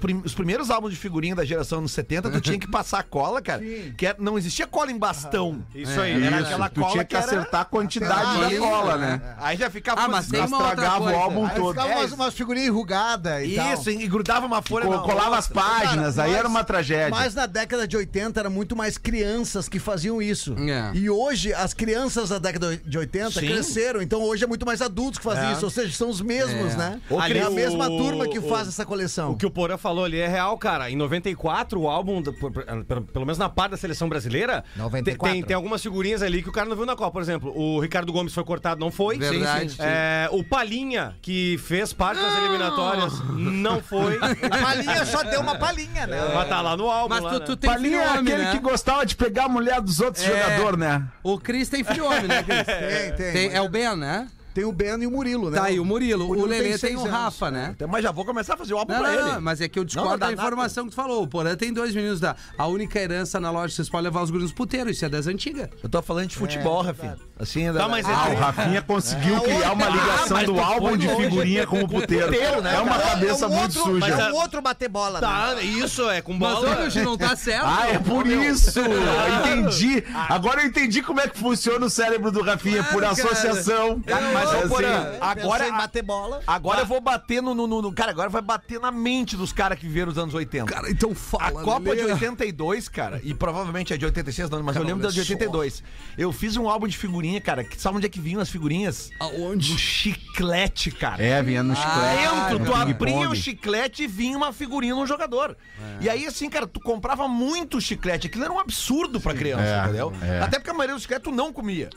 [0.00, 3.40] prim- os primeiros álbuns de figurinha da geração anos 70, tu tinha que passar cola,
[3.40, 3.62] cara.
[3.96, 5.64] Que era- não existia cola em bastão.
[5.74, 6.12] Isso aí.
[6.22, 8.62] Era Isso, aquela tu cola tinha que que era- acertar a quantidade Ah, da isso,
[8.70, 9.20] cola, né?
[9.38, 11.18] Aí já ficava Ah, mas tem uma outra o coisa.
[11.18, 11.68] álbum Aí todo.
[11.70, 13.72] ficava É umas, umas figurinhas enrugadas e tal.
[13.74, 15.62] Isso, e grudava uma folha Co- na colava as outra.
[15.62, 17.10] páginas, Cara, aí mas- era uma tragédia.
[17.10, 20.54] Mas na década de 80 era muito mais crianças que faziam isso.
[20.58, 20.90] É.
[20.96, 23.46] E hoje as crianças da década de 80 Sim.
[23.46, 25.52] cresceram, então hoje é muito mais adultos que fazem É.
[25.52, 26.76] isso, ou seja, são os mesmos, É.
[26.76, 27.00] né?
[27.10, 29.32] Ô, Ali é a Cris, mesma o- turma que o- faz essa coleção.
[29.32, 30.90] O que o Porã falou ali é real, cara.
[30.90, 34.64] Em 94, o álbum, do- por- por- pelo, pelo menos na parte da seleção brasileira,
[34.76, 35.32] 94.
[35.34, 37.10] Tem, tem algumas figurinhas ali que o cara não viu na Copa.
[37.12, 39.18] Por exemplo, o Ricardo Gomes foi cortado, não foi.
[39.18, 39.70] Verdade.
[39.70, 39.82] Sim, sim.
[39.82, 44.18] É, o Palinha, que fez parte das eliminatórias, não foi.
[44.48, 46.18] Palhinha só deu uma palhinha, né?
[46.34, 47.14] Mas tá lá no álbum.
[47.14, 47.44] Mas lá, tu, né?
[47.46, 48.52] tu tem Palinha é aquele né?
[48.52, 50.28] que gostava de pegar a mulher dos outros É.
[50.28, 51.04] jogadores, né?
[51.22, 52.66] O Cris tem filho-homem, né, Cris?
[52.66, 53.32] Tem, tem.
[53.32, 54.28] Tem- é o Ben, né?
[54.56, 55.60] Tem o Ben e o Murilo, né?
[55.60, 56.24] Tá, e o Murilo.
[56.24, 57.10] O, Murilo tem Lelê tem, seis o anos.
[57.10, 57.72] Rafa, né?
[57.76, 59.32] Então, Mas já vou começar a fazer o álbum Não, pra não, ele.
[59.34, 60.40] não, mas é que eu discordo não da nada.
[60.40, 61.22] informação que tu falou.
[61.24, 62.34] O Porã tem dois meninos da.
[62.56, 65.68] A única herança na loja, vocês podem levar os guris puteiros, isso é das antigas.
[65.82, 67.18] Eu tô falando de futebol, Rafinha.
[67.38, 71.66] Assim, Tá, mas Ah, é- o Rafinha conseguiu criar uma ligação do álbum de figurinha
[71.66, 72.34] com o puteiro.
[72.34, 74.06] É uma cabeça é muito suja.
[74.06, 75.26] É Mas um outro bater bola, né?
[75.26, 76.80] Tá, isso, é com Mas bola.
[76.80, 77.66] hoje não tá certo.
[77.66, 78.80] Ah, é por isso!
[78.80, 80.02] Eu entendi.
[80.30, 84.02] Agora eu entendi como é que funciona o cérebro do Rafinha, por associação.
[84.32, 86.40] Mas, ô, Assim, Porã, agora, em bater bola.
[86.46, 89.52] agora eu vou bater no, no, no- no- Cara, agora vai bater na mente dos
[89.52, 90.66] caras que viveram os anos 80.
[90.72, 92.12] Cara, então A fala, Copa de Lelê.
[92.12, 95.32] 82, cara, e provavelmente é de 86, não, mas eu Cara, lembro da de só.
[95.32, 95.82] 82.
[96.18, 97.64] Eu fiz um álbum de figurinha, cara.
[97.64, 99.10] que- Sabe onde é que vinham as figurinhas?
[99.20, 99.72] Aonde?
[99.72, 101.22] No chiclete, cara.
[101.22, 102.16] É, vinha no chiclete.
[102.22, 105.56] Dentro, no tu abria o chiclete e vinha uma figurinha no jogador.
[106.00, 108.26] E aí, assim, cara, tu comprava muito chiclete.
[108.26, 110.12] Aquilo era um absurdo pra criança, É, entendeu?
[110.22, 110.40] é.
[110.40, 111.90] Até porque a maioria dos chicletes tu não comia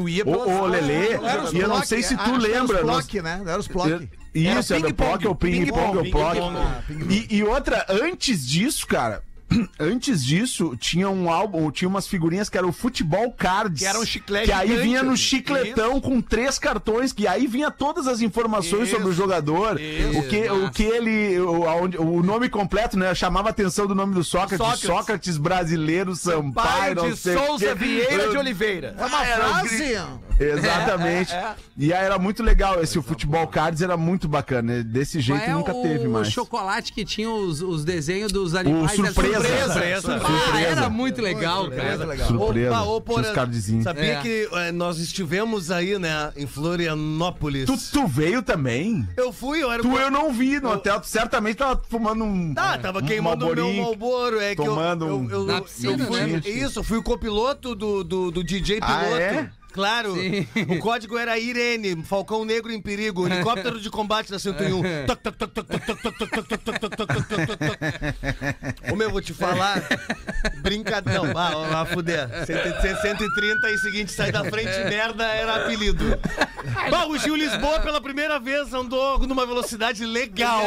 [0.00, 0.24] tu ia.
[0.26, 1.18] Ô, Lelê,
[1.52, 2.16] e eu não sei se é.
[2.16, 2.82] tu lembra.
[2.82, 3.42] Não era os Plock, né?
[3.46, 4.08] Era os Plock.
[4.34, 6.40] É, isso, era o Plock, o Ping Pong, o Plock.
[6.50, 7.26] Né?
[7.28, 9.22] E outra, antes disso, cara,
[9.78, 13.80] antes disso, tinha um álbum, tinha umas figurinhas que era o Futebol Cards.
[13.80, 17.46] Que era um chiclete Que aí gigante, vinha no chicletão com três cartões, que aí
[17.46, 19.74] vinha todas as informações Isso, sobre o jogador.
[19.74, 21.40] O que, o que ele.
[21.40, 21.62] O,
[22.00, 23.14] o nome completo, né?
[23.14, 24.58] Chamava a atenção do nome do Sócrates.
[24.58, 24.86] Sócrates.
[24.86, 27.74] Sócrates, brasileiro, Sampaio, Pai não de Souza.
[27.74, 28.94] Vieira de Oliveira.
[28.98, 30.29] É uma era um frase.
[30.58, 31.32] Exatamente.
[31.76, 34.82] E aí era muito legal esse o futebol cards era muito bacana.
[34.82, 36.30] Desse jeito Qual é nunca o teve mais.
[36.32, 38.92] chocolate que tinha os, os desenhos dos O animais.
[38.92, 39.40] surpresa.
[39.70, 40.20] Surpresa.
[40.52, 42.26] Ah, era muito legal, cara.
[42.26, 42.80] Surpresa.
[42.82, 43.84] Opa, Tinha os cardzinhos.
[43.84, 44.20] Sabia É.
[44.22, 47.66] que nós estivemos aí, né, em Florianópolis.
[47.66, 49.06] Tu, tu veio também?
[49.16, 51.00] Eu fui, eu era Tu eu não vi no hotel.
[51.00, 52.54] Tu certamente tava fumando um.
[52.54, 53.72] Tá, tava um queimando o meu.
[53.74, 54.40] Malboro.
[54.40, 56.40] É que eu, tomando eu, um- eu, Na eu piscina, fui, né?
[56.44, 59.16] Isso, fui o copiloto do, do, do DJ Ah, piloto.
[59.20, 59.50] é?
[59.72, 60.46] Claro, Sim.
[60.68, 64.82] o código era Irene, Falcão Negro em Perigo, helicóptero de combate da 101.
[68.88, 69.82] Como eu vou te falar,
[70.62, 72.28] brincadão, ah, vamos lá fuder.
[72.46, 76.18] 130 e seguinte, sai da frente, merda, era apelido.
[76.90, 80.62] Bah, o Gil Lisboa pela primeira vez andou numa velocidade legal.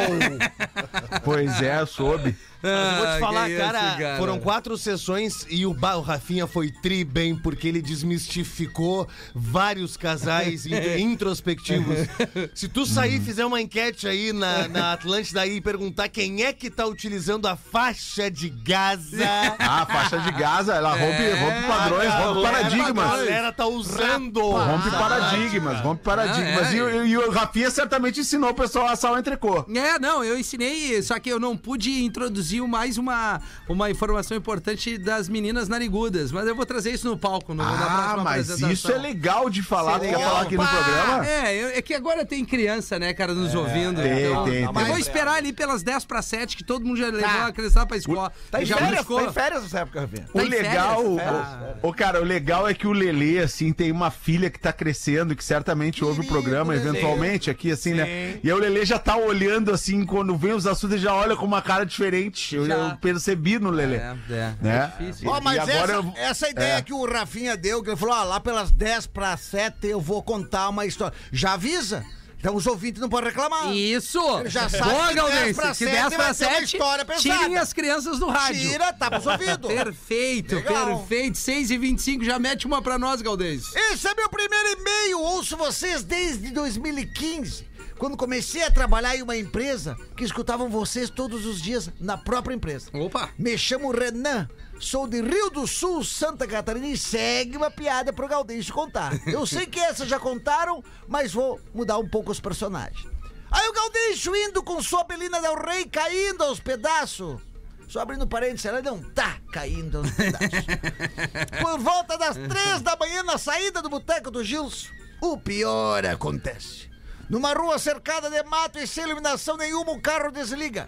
[1.23, 2.35] Pois é, soube.
[2.63, 4.17] Mas eu vou te Ah, falar, isso, cara, cara.
[4.17, 10.65] foram quatro sessões e o, o Rafinha foi tri bem, porque ele desmistificou vários casais
[10.65, 11.97] in- introspectivos.
[12.55, 16.43] Se tu sair e fizer uma enquete aí na, na Atlântida aí e perguntar quem
[16.43, 19.03] é que tá utilizando a faixa de Gaza.
[19.59, 23.09] Ah, a faixa de Gaza, ela rompe, É, rompe padrões, a rompe galera- A paradigmas.
[23.11, 24.39] galera tá usando.
[24.41, 26.67] Rompe paradigmas, rompe paradigmas.
[26.67, 26.75] Ah, é.
[26.75, 29.65] E, o- e o Rafinha certamente ensinou o pessoal a assar o entrecô.
[29.73, 34.97] É, não, eu ensinei, só que eu não pude introduzir mais uma, uma informação importante
[34.97, 38.91] das meninas narigudas, mas eu vou trazer isso no palco, no, Ah, próxima mas isso
[38.91, 39.99] é legal de falar.
[39.99, 40.21] Tu quer legal.
[40.21, 41.25] falar aqui no programa?
[41.27, 44.01] É, é que agora tem criança, né, cara, nos ouvindo.
[44.01, 44.85] tem, então, tem, eu tem.
[44.85, 47.47] vou esperar ali pelas 10 para 7, que todo mundo já levou Tá.
[47.47, 48.31] a criança pra escola.
[48.51, 49.17] Tá em já férias, buscou.
[49.21, 50.25] tá em férias nessa época, Rafinha.
[50.33, 51.47] O Tá em legal, férias?
[51.81, 54.73] o, o- cara, o legal é que o Lelê, assim, tem uma filha que tá
[54.73, 58.39] crescendo, que certamente ouve o programa eventualmente aqui, assim, né?
[58.43, 61.35] E aí o Lelê já tá olhando, assim, quando vem os assuntos, ele já olha
[61.35, 62.42] com uma cara diferente.
[62.51, 62.73] Eu, Já.
[62.75, 63.97] eu percebi no Lelê.
[63.97, 64.53] É, é.
[64.61, 64.93] Né?
[64.99, 65.29] difícil.
[65.29, 66.81] Ó, mas agora essa, eu- essa ideia é.
[66.81, 70.21] que o Rafinha deu, que ele falou, ó, lá pelas 10 para 7 eu vou
[70.23, 71.15] contar uma história.
[71.31, 72.03] Já avisa?
[72.39, 73.71] Então os ouvintes não podem reclamar.
[73.73, 74.19] Isso!
[74.41, 76.33] Ele já sabe Boa, que 10 Gaudense, pra que 7 10 vai para ter uma
[76.33, 77.21] 7, história pesada.
[77.39, 78.69] tirem as crianças do rádio.
[78.69, 79.71] Tira, tá pros ouvidos.
[79.73, 80.97] Perfeito, Legal.
[81.07, 81.37] perfeito.
[81.37, 83.73] 6 e 25 já mete uma pra nós, Galdês.
[83.73, 85.21] Esse é meu primeiro e-mail.
[85.21, 87.65] Ouço vocês desde 2015.
[88.03, 92.53] Quando comecei a trabalhar em uma empresa que escutavam vocês todos os dias na própria
[92.53, 92.89] empresa.
[92.93, 93.29] Opa!
[93.39, 98.27] Me chamo Renan, sou de Rio do Sul, Santa Catarina e segue uma piada pro
[98.27, 99.13] Gaudêncio contar.
[99.25, 103.07] Eu sei que essa já contaram, mas vou mudar um pouco os personagens.
[103.49, 107.41] Aí o Gaudêncio indo com sua Belina Del Rey caindo aos pedaços.
[107.87, 110.49] Só abrindo parênteses, ela não tá caindo aos pedaços.
[111.61, 114.89] Por volta das três da manhã, na saída do boteco do Gilson,
[115.21, 116.91] O pior acontece.
[117.29, 120.87] Numa rua cercada de mato e sem iluminação nenhuma, o carro desliga.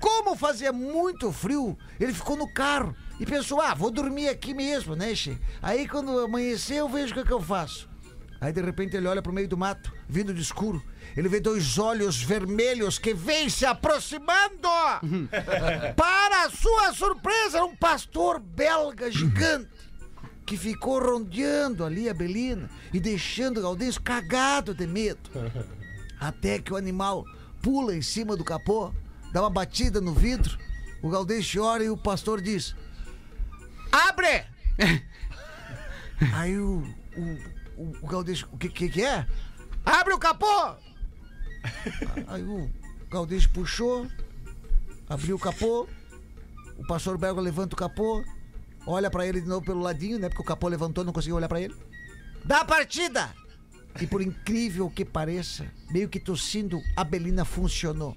[0.00, 4.94] Como fazia muito frio, ele ficou no carro e pensou: ah, vou dormir aqui mesmo,
[4.94, 5.36] né, che?
[5.60, 7.88] Aí quando amanheceu, eu vejo o que, é que eu faço.
[8.40, 10.80] Aí de repente ele olha pro meio do mato, vindo de escuro.
[11.16, 14.68] Ele vê dois olhos vermelhos que vêm se aproximando.
[15.96, 19.68] Para sua surpresa, um pastor belga gigante
[20.48, 25.28] que ficou rondeando ali a Belina e deixando o Gaudêncio cagado de medo.
[26.18, 27.26] Até que o animal
[27.60, 28.90] pula em cima do capô,
[29.30, 30.58] dá uma batida no vidro,
[31.02, 32.74] o Gaudêncio chora e o pastor diz:
[33.92, 34.46] Abre!
[36.32, 36.82] Aí o,
[37.14, 39.26] o, o, o Gaudêncio, o que, que que é?
[39.84, 40.76] Abre o capô!
[42.26, 42.70] Aí o
[43.10, 44.06] Gaudêncio puxou,
[45.10, 45.86] abriu o capô,
[46.78, 48.24] o pastor belga levanta o capô,
[48.88, 50.28] olha pra ele de novo pelo ladinho, né?
[50.28, 51.76] Porque o capô levantou, não conseguiu olhar pra ele.
[52.44, 53.34] Dá a partida!
[54.00, 58.16] E por incrível que pareça, meio que tossindo, a Belina funcionou.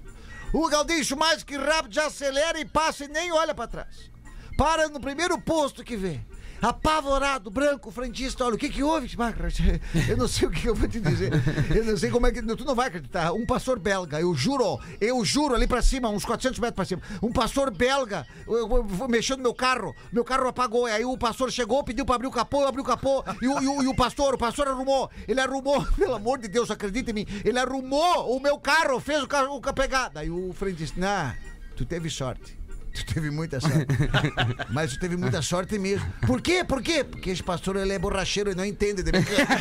[0.52, 4.10] O Gaudêncio mais que rápido já acelera e passa e nem olha pra trás.
[4.56, 6.20] Para no primeiro posto que vê.
[6.62, 9.10] Apavorado, branco, frentista, olha, o que que houve?
[10.08, 11.32] Eu não sei o que eu vou te dizer.
[11.74, 12.40] Eu não sei como é que.
[12.40, 13.32] Tu não vai acreditar.
[13.32, 17.02] Um pastor belga, eu juro, eu juro, ali pra cima, uns 400 metros pra cima.
[17.20, 20.86] Um pastor belga eu, eu, no meu carro, meu carro apagou.
[20.86, 23.24] Aí o pastor chegou, pediu pra abrir o capô, eu abri o capô.
[23.40, 25.10] E o, e o, e o pastor, o pastor arrumou.
[25.26, 27.26] Ele arrumou, pelo amor de Deus, acredita em mim.
[27.44, 30.20] Ele arrumou o meu carro, fez o carro com a pegada.
[30.20, 31.34] Aí o frentista, nah,
[31.74, 32.61] tu teve sorte.
[32.92, 33.86] Tu teve muita sorte.
[34.70, 36.06] Mas tu teve muita sorte mesmo.
[36.26, 36.62] Por quê?
[36.62, 37.02] Por quê?
[37.02, 39.52] Porque esse pastor ele é borracheiro e não entende de mecânica.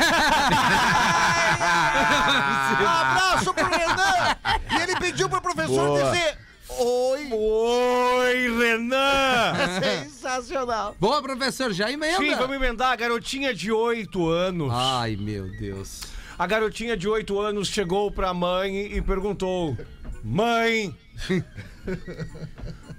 [2.82, 4.36] um abraço pro Renan!
[4.70, 6.12] E ele pediu pro professor Boa.
[6.12, 6.38] dizer.
[6.78, 7.30] Oi!
[7.32, 9.54] Oi, Renan!
[9.82, 10.96] Sensacional!
[11.00, 12.17] Boa, professor, já emenda.
[12.17, 12.91] Sim, vamos emendar.
[12.91, 14.72] A garotinha de 8 anos.
[14.74, 16.02] Ai, meu Deus.
[16.38, 19.78] A garotinha de 8 anos chegou pra mãe e perguntou:
[20.24, 20.96] Mãe,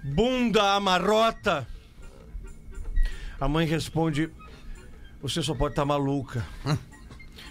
[0.02, 1.66] bunda amarrota?
[3.40, 4.30] A mãe responde:
[5.20, 6.46] Você só pode estar maluca.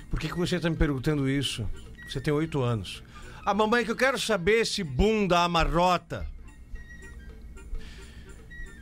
[0.09, 1.67] Por que, que você está me perguntando isso?
[2.07, 3.01] Você tem 8 anos.
[3.45, 6.27] A mamãe que eu quero saber se bunda amarrota.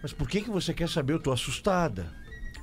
[0.01, 1.13] Mas por que, que você quer saber?
[1.13, 2.11] Eu tô assustada.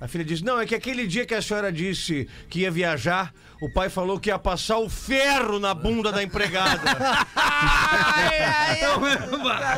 [0.00, 3.32] A filha diz: Não, é que aquele dia que a senhora disse que ia viajar,
[3.60, 6.80] o pai falou que ia passar o ferro na bunda da empregada.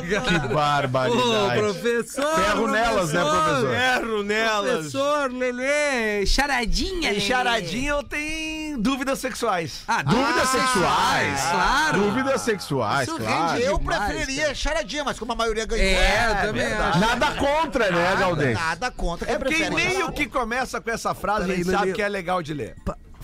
[0.08, 1.60] Que Ô, barbaridade.
[1.60, 2.34] professor!
[2.34, 3.70] Ferro nelas, né, professor?
[3.70, 4.74] ferro nelas.
[4.92, 7.20] Professor, Lelê, charadinha, Lelê.
[7.20, 9.82] charadinha eu tenho dúvidas sexuais.
[9.86, 11.40] Ah, Dúvidas sexuais.
[11.50, 12.00] Claro.
[12.02, 13.52] Dúvidas sexuais, Isso claro.
[13.52, 15.84] rende Eu demais, preferiria charadinha, mas como a maioria ganhou.
[15.84, 16.98] É, eu também acho.
[16.98, 18.54] Nada contra, né, Galdêncio?
[18.54, 19.26] Nada contra.
[19.26, 21.92] quem É porque nem o que começa com essa frase a sabe Lelê.
[21.92, 22.74] que é legal de ler.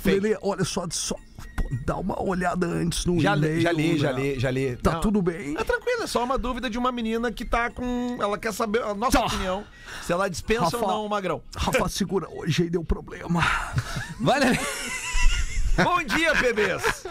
[0.04, 1.14] Lelê, olha só, só
[1.56, 3.60] pô, dá uma olhada antes no Já, e-mail.
[3.60, 4.20] já li, já né?
[4.20, 4.76] li, já li.
[4.76, 5.56] Tá Não, tudo bem?
[5.58, 8.16] É tranquilo, é só uma dúvida de uma menina que tá com.
[8.20, 9.26] Ela quer saber a nossa Tá.
[9.26, 9.64] opinião.
[10.02, 10.76] Se ela dispensa Rafa.
[10.78, 11.42] ou não o magrão.
[11.56, 13.42] Rafa, segura hoje aí deu problema.
[14.20, 14.58] Vai, Lelê.
[15.82, 17.04] Bom dia, bebês!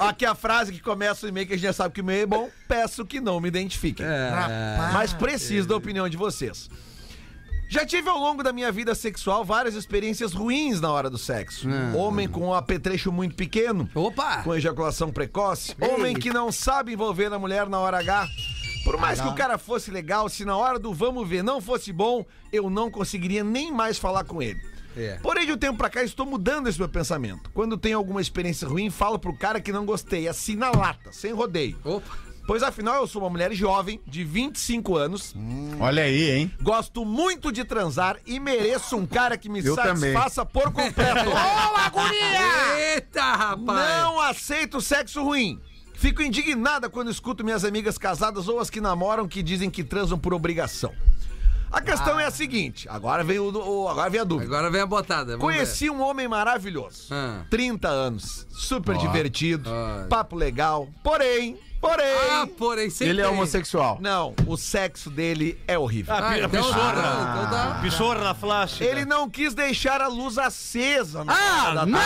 [0.00, 2.22] Aqui a frase que começa o e-mail que a gente já sabe que o e-mail
[2.24, 2.50] é bom.
[2.66, 4.04] Peço que não me identifiquem.
[4.04, 4.90] É.
[4.92, 6.68] Mas preciso da opinião de vocês.
[7.68, 11.68] Já tive ao longo da minha vida sexual várias experiências ruins na hora do sexo.
[11.96, 14.42] Homem com um apetrecho muito pequeno, Opa!
[14.42, 15.74] com ejaculação precoce.
[15.80, 18.28] Homem que não sabe envolver a mulher na hora H.
[18.84, 21.92] Por mais que o cara fosse legal, se na hora do vamos ver não fosse
[21.92, 24.60] bom, eu não conseguiria nem mais falar com ele.
[24.96, 25.18] É.
[25.20, 27.50] Porém, de um tempo pra cá, estou mudando esse meu pensamento.
[27.52, 31.32] Quando tenho alguma experiência ruim, falo pro cara que não gostei, assim na lata, sem
[31.32, 31.76] rodeio.
[31.84, 32.25] Opa!
[32.46, 35.34] Pois afinal, eu sou uma mulher jovem, de 25 anos,
[35.80, 36.52] Olha aí, hein?
[36.62, 40.12] gosto muito de transar e mereço um cara que me Eu também.
[40.12, 41.24] satisfaça por completo.
[41.28, 42.94] Boa, guria!
[42.94, 44.00] Eita, rapaz!
[44.02, 45.60] Não aceito sexo ruim.
[45.94, 50.16] Fico indignada quando escuto minhas amigas casadas ou as que namoram que dizem que transam
[50.18, 50.92] por obrigação.
[51.72, 54.48] A questão é a seguinte, agora vem, o, o- agora vem a dúvida.
[54.48, 55.36] Agora vem a botada.
[55.36, 57.08] vamos Conheci um homem maravilhoso.
[57.10, 57.44] Ah.
[57.50, 60.06] 30 anos, super divertido, Olha.
[60.06, 60.88] papo legal.
[61.02, 62.06] Porém, porém.
[62.30, 63.98] Ah, porém, sempre Ele é homossexual.
[64.00, 66.14] não, o sexo dele é horrível.
[66.14, 67.02] Ah, Ah, então pissorna.
[67.02, 68.80] tá, então na flash.
[68.80, 71.24] Ele não quis deixar a luz acesa.
[71.24, 71.98] na Ah, da não!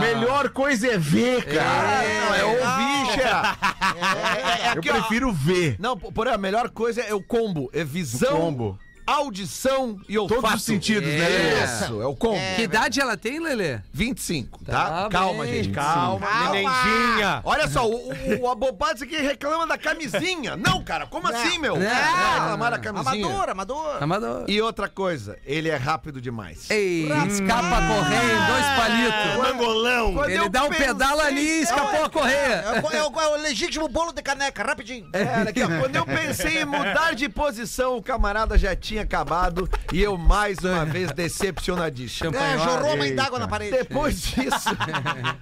[0.00, 2.02] Melhor coisa é ver, cara.
[2.02, 2.94] Não, é ouvir.
[3.20, 5.76] É, é, é Eu prefiro ver.
[5.78, 7.70] Não, porém, a melhor coisa é o combo.
[7.72, 8.34] É visão.
[8.36, 8.78] O combo.
[9.06, 10.40] Audição e olfato.
[10.42, 11.64] Todos os sentidos, né, Lelê?
[11.64, 12.38] Isso, é o combo.
[12.56, 13.80] Que idade ela tem, Lelê?
[13.92, 14.72] 25, tá?
[15.04, 16.26] Tá Calma, gente, calma.
[16.50, 17.40] Nenenzinha.
[17.44, 20.56] Olha só, o, o, o abobado aqui reclama da camisinha.
[20.56, 21.76] Não, cara, como assim, meu?
[21.76, 23.26] Não, Vai não, reclamar da camisinha.
[23.26, 24.02] Amador, amador.
[24.02, 24.44] Amador.
[24.48, 26.70] E outra coisa, ele é rápido demais.
[26.70, 29.36] Ei, escapa a correia em dois palitos.
[29.36, 30.14] Mangolão.
[30.14, 32.64] Quando Ele dá um pedal ali e escapou a correia.
[32.64, 35.08] É é o- é o legítimo bolo de caneca, rapidinho.
[35.12, 38.93] É, olha aqui, ó, quando eu pensei em mudar de posição, o camarada já tinha
[38.98, 42.34] acabado e eu mais uma vez decepcionadíssimo.
[42.34, 43.76] É, jorrou a mãe d'água na parede.
[43.76, 44.70] Depois disso,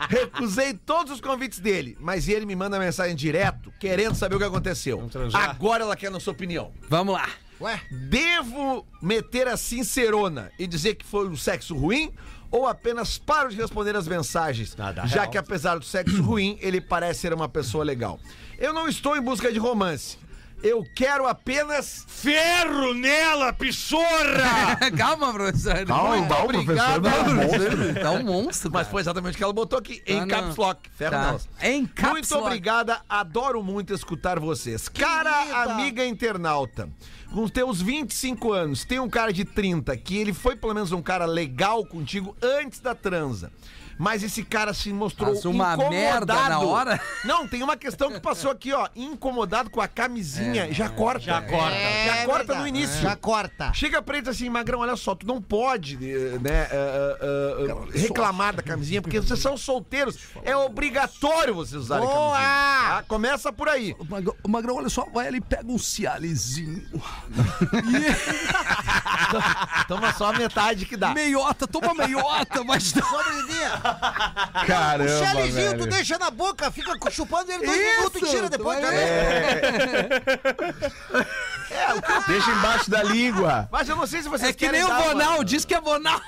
[0.08, 4.44] recusei todos os convites dele, mas ele me manda mensagem direto, querendo saber o que
[4.44, 5.08] aconteceu.
[5.32, 6.72] Agora ela quer a nossa opinião.
[6.88, 7.28] Vamos lá.
[7.60, 7.80] Ué?
[7.90, 12.12] Devo meter a sincerona e dizer que foi um sexo ruim?
[12.50, 14.76] Ou apenas paro de responder as mensagens?
[14.76, 15.30] Nada já real.
[15.30, 18.20] que apesar do sexo ruim, ele parece ser uma pessoa legal.
[18.58, 20.18] Eu não estou em busca de romance.
[20.62, 22.04] Eu quero apenas.
[22.06, 24.76] Ferro nela, pissorra!
[24.96, 25.84] Calma, professor.
[25.86, 27.02] Calma, igual o professor obrigado.
[27.02, 27.94] da monstro.
[28.00, 28.70] Tá um monstro.
[28.72, 30.28] Mas foi exatamente o que ela botou aqui, em Ah, não.
[30.28, 30.88] caps lock.
[30.96, 31.20] Ferro Tá.
[31.26, 31.48] nelas.
[31.60, 32.46] Em caps Muito lock.
[32.46, 34.88] obrigada, adoro muito escutar vocês.
[34.88, 35.72] Cara, Querida.
[35.74, 36.88] amiga internauta,
[37.32, 41.02] com teus 25 anos, tem um cara de 30 que ele foi pelo menos um
[41.02, 43.50] cara legal contigo antes da transa.
[44.02, 45.94] Mas esse cara se mostrou Faz uma incomodado.
[45.94, 47.00] merda na hora?
[47.24, 48.88] Não, tem uma questão que passou aqui, ó.
[48.96, 50.72] Incomodado com a camisinha.
[50.74, 51.20] já corta.
[51.20, 51.70] já corta.
[51.70, 52.60] Já É corta verdade.
[52.62, 53.00] no início.
[53.00, 53.72] Já corta.
[53.72, 57.18] Chega pra ele e diz assim, Magrão, olha só, tu não pode eh, né, eh,
[57.20, 60.18] eh, eh, reclamar da camisinha, porque vocês são solteiros.
[60.42, 62.36] É obrigatório vocês usarem Boa!
[62.36, 62.88] camisinha.
[62.96, 63.04] tá?
[63.06, 63.94] Começa por aí.
[64.00, 66.82] O Magrão, o Magrão, olha só, vai ali e pega um cializinho.
[69.86, 71.14] Toma só a metade que dá.
[71.14, 72.84] Meiota, toma meiota, mas.
[72.90, 73.22] Só
[74.52, 74.62] brilhinha.
[74.62, 78.48] O Caramba, Chalizinho, tu deixa na boca, fica chupando ele dois Isso, minutos e tira
[78.48, 78.80] depois.
[78.80, 80.12] vai tá ver.
[81.12, 81.26] vendo?
[82.26, 83.68] Deixa embaixo da língua.
[83.72, 85.64] Mas eu não sei se vocês É que querem nem o dar uma- Bonal, diz
[85.64, 86.20] que é Bonal.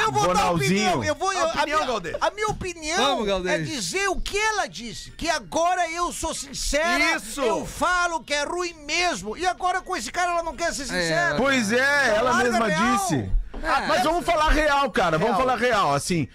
[0.00, 0.88] Eu vou dar Bonalzinho.
[0.98, 1.04] opinião.
[1.04, 3.60] Eu vou, eu- a, Opinião, minha, a minha opinião Vamos, Galdês.
[3.60, 5.10] é dizer o que ela disse.
[5.12, 7.16] Que agora eu sou sincera.
[7.16, 7.40] Isso.
[7.40, 9.36] Eu falo que é ruim mesmo.
[9.36, 11.36] E agora com esse cara ela não quer ser sincera.
[11.36, 12.96] Pois é, ela Larga mesma real.
[12.98, 13.30] disse.
[13.66, 15.18] Ah, mas vamos falar real, cara.
[15.18, 15.94] Vamos falar real.
[15.94, 16.28] Assim,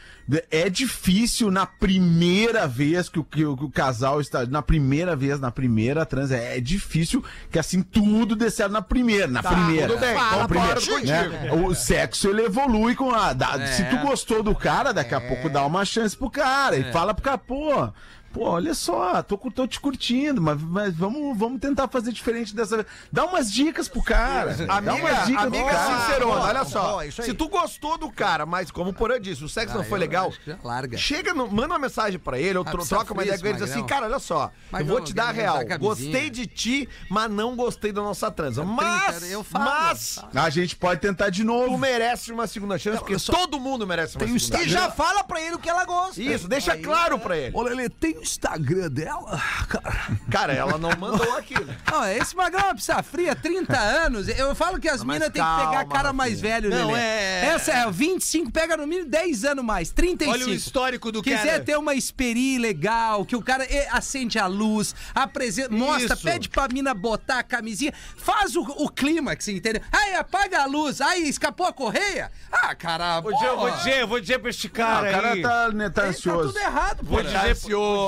[0.51, 4.45] é difícil na primeira vez que o, que o- que o casal está.
[4.45, 8.81] Na primeira vez, na primeira trans, é, é difícil que assim tudo dê certo na
[8.81, 9.27] primeira.
[9.27, 9.87] Na primeira.
[9.87, 10.15] tudo bem,
[10.47, 11.51] primeira, concordo né?
[11.67, 13.33] O sexo ele evolui com a.
[13.33, 16.77] da- Se tu gostou do cara, daqui a pouco dá uma chance pro cara.
[16.77, 17.89] E fala pro cara, pô.
[18.31, 22.77] Pô, olha só, tô, tô te curtindo, mas, mas vamos, vamos tentar fazer diferente dessa
[22.77, 22.87] vez.
[23.11, 24.53] Dá umas dicas pro cara.
[24.53, 25.99] dá Amiga, umas dicas amiga pro cara.
[26.05, 26.99] sincerona, olha só.
[26.99, 27.11] aí.
[27.11, 30.01] se tu gostou do cara, mas como o Porã disse, o sexo não foi eu
[30.01, 30.97] legal, larga.
[30.97, 33.61] chega, no, manda uma mensagem pra ele, ou Ah, troca uma ideia com ele e
[33.61, 36.45] diz assim, cara, olha só, Mas eu vou não, te dar a real, gostei de
[36.45, 38.63] ti, mas não gostei da nossa transa.
[38.63, 41.77] Mas, trinta, eu falo, mas, A gente pode tentar de tu novo.
[41.77, 44.69] merece uma segunda chance, porque todo mundo merece uma Tem segunda E chance.
[44.69, 46.21] já fala pra ele o que ela gosta.
[46.21, 47.55] Isso, deixa claro pra ele.
[47.55, 49.41] Ô, Lelê, tem o Instagram dela?
[49.67, 51.75] Cara, Cara, ela não mandou aqui, né?
[51.91, 54.27] Não, esse magrão é uma pizza fria, 30 anos.
[54.29, 56.99] Eu falo que as minas têm que pegar cara mais velho, Não, Lelê.
[56.99, 60.31] é- Essa é 25, pega no mínimo 10 anos mais, 35.
[60.31, 61.63] Olha o histórico do Quiser cara.
[61.63, 66.23] ter uma esperi legal, que o cara eh, acende a luz, apresenta, mostra, Isso.
[66.23, 69.81] pede pra mina botar a camisinha, faz o, o clímax, entendeu?
[69.91, 72.31] Aí apaga a luz, aí escapou a correia.
[72.51, 73.77] Ah, cara, Vou dizer, eu vou porra.
[73.77, 75.41] dizer, eu vou dizer pra este Ah, cara o cara aí.
[75.41, 76.49] tá, né, tá Tá ansioso.
[76.53, 77.23] tudo errado, Vou pô.
[77.23, 77.55] dizer, Tá vou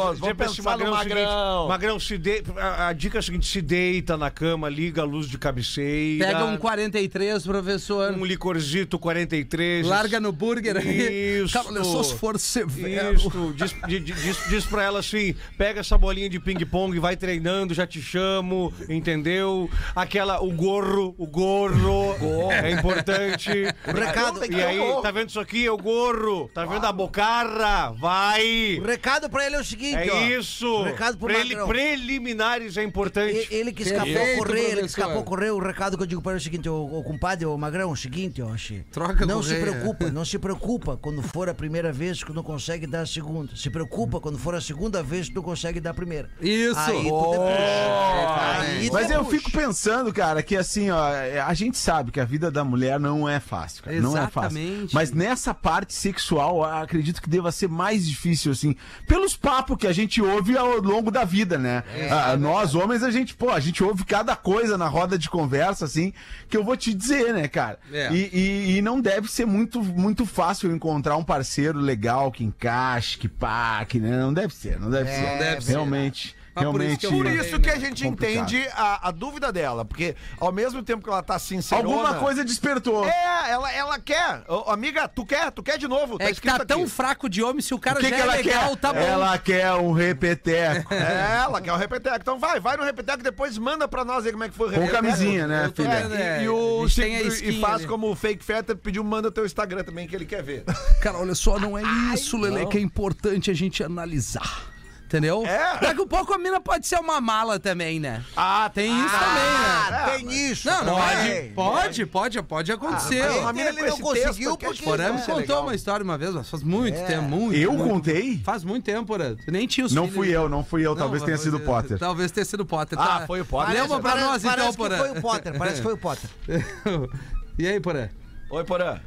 [0.10, 1.68] dizer vamos pra esse pensar no magrão, seguinte, magrão.
[1.68, 2.44] magrão, se de...
[2.58, 6.26] a, a dica é a seguinte, se deita na cama, liga a luz de cabeceira.
[6.28, 8.12] Pega um 43, professor.
[8.14, 9.86] um licorzito 43.
[9.88, 11.42] Larga no burger aí.
[11.44, 11.54] Isso.
[11.54, 13.14] cara, só se for severo.
[13.16, 17.16] Isso, diz, di- di- diz, diz pra ela assim: pega essa bolinha de ping-pong, vai
[17.16, 19.70] treinando, já te chamo, entendeu?
[19.96, 23.50] Aquela, o gorro, o gorro, é importante.
[23.88, 25.66] O recado, E aí, tá vendo isso aqui?
[25.66, 27.92] É o gorro, tá vendo a bocarra?
[28.00, 28.80] Vai!
[28.80, 29.99] o recado pra ele é o seguinte, ó.
[29.99, 30.67] É isso!
[30.67, 31.67] O recado pro Preli- Magrão.
[31.67, 33.47] preliminares é importante.
[33.51, 35.01] E- Ele que escapou Perfeito, a correr, ele que professor.
[35.01, 37.45] escapou correr, o recado que eu digo para ele é o seguinte, ô, ô compadre,
[37.45, 38.51] ô Magrão, é o seguinte, ó,
[38.91, 42.86] Troca Não se preocupa, não se preocupa quando for a primeira vez que não consegue
[42.88, 43.56] dar a segunda.
[43.56, 46.30] Se preocupa quando for a segunda vez que não consegue dar a primeira.
[46.41, 46.80] Isso.
[46.80, 48.62] Aí tu depuxa.
[48.62, 49.38] Aí tu Mas eu depuxa.
[49.38, 51.01] fico pensando, cara, que assim, ó,
[51.45, 53.99] a gente sabe que a vida da mulher não é fácil, cara.
[54.01, 54.58] Não é fácil.
[54.58, 54.93] Exatamente.
[54.95, 58.75] Mas nessa parte sexual, acredito que deva ser mais difícil, assim,
[59.08, 61.84] pelos papos que a gente ouve ao longo da vida, né?
[62.10, 65.86] Ah, nós, homens, a gente, pô, a gente ouve cada coisa na roda de conversa,
[65.86, 66.13] assim,
[66.48, 67.80] que eu vou te dizer, né, cara?
[67.91, 68.12] É.
[68.13, 73.17] E, e- e não deve ser muito, muito fácil encontrar um parceiro legal que encaixe,
[73.17, 74.17] que pá, que né?
[74.20, 75.38] não deve ser, não deve ser.
[75.39, 75.72] deve ser.
[75.72, 76.02] Realmente.
[76.06, 77.08] Mas por isso que eu realmente.
[77.08, 77.80] Por falei, isso que a né?
[77.80, 78.44] gente Complicado.
[78.44, 81.88] entende a, a dúvida dela, porque ao mesmo tempo que ela tá sincerona...
[81.88, 83.06] Alguma coisa despertou.
[83.06, 84.44] É, ela, ela quer.
[84.48, 85.52] Ô, amiga, tu quer?
[85.52, 86.18] Tu quer de novo?
[86.20, 86.90] É que escrito tá tão aqui.
[86.90, 88.76] fraco de homem, se o cara O que, já que é ela legal, quer?
[88.78, 89.00] tá bom.
[89.00, 90.92] Ela quer um repeteco.
[91.02, 92.18] É, ela quer o repeteco.
[92.22, 94.72] Então vai, vai no repeteco, depois manda pra nós aí como é que foi o
[94.74, 95.04] Com repeteco.
[95.04, 95.90] camisinha, né, filha?
[95.90, 97.88] É, e, e o a gente tem a e skin faz ali.
[97.88, 100.64] como o Fake Fetter pediu, manda teu Instagram também, que ele quer ver.
[101.02, 101.82] Cara, olha só, não é
[102.14, 104.71] isso, Lele, que é importante a gente analisar.
[105.12, 105.45] Entendeu?
[105.45, 105.78] É.
[105.82, 108.24] Daqui a pouco a mina pode ser uma mala também, né?
[108.34, 109.89] Ah, Tem isso também, né?
[109.91, 110.67] Ah, tem isso.
[110.69, 111.12] Não, não pode.
[111.19, 111.52] pode.
[111.54, 113.30] Pode, pode, pode acontecer.
[113.32, 115.63] uma mina ele não conseguiu texto porque- Porã me é contou legal.
[115.63, 117.58] uma história uma vez, mas faz muito tempo, muito.
[117.58, 117.89] Eu muito.
[117.93, 118.38] contei?
[118.41, 119.36] Faz muito tempo, Porã.
[119.36, 120.15] Tu nem tinha os Não filhos.
[120.15, 120.91] fui eu, não fui eu.
[120.91, 122.00] Não, Talvez tenha sido o Potter.
[122.00, 122.97] Talvez tenha sido o Potter.
[122.97, 123.28] Ah, tá?
[123.28, 123.74] foi o Potter.
[123.74, 124.97] Lembra pra Parece- nós então, parece que Porã.
[124.97, 126.30] foi o Potter, parece que foi o Potter.
[127.60, 128.08] e aí, Porã?
[128.50, 128.97] Oi, Porã.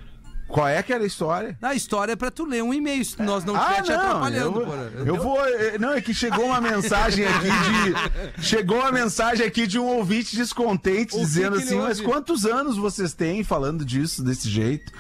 [0.47, 1.57] Qual é que era a história?
[1.61, 3.99] A história é pra tu ler um e-mail, se nós não estiver Ah, te não,
[3.99, 5.45] atrapalhando, eu, eu vou.
[5.47, 8.43] eh, Não, é que chegou uma mensagem aqui de.
[8.45, 12.45] Chegou uma mensagem aqui de um ouvinte descontente O dizendo que assim: Mas ouve?" quantos
[12.47, 14.93] anos vocês têm falando disso desse jeito?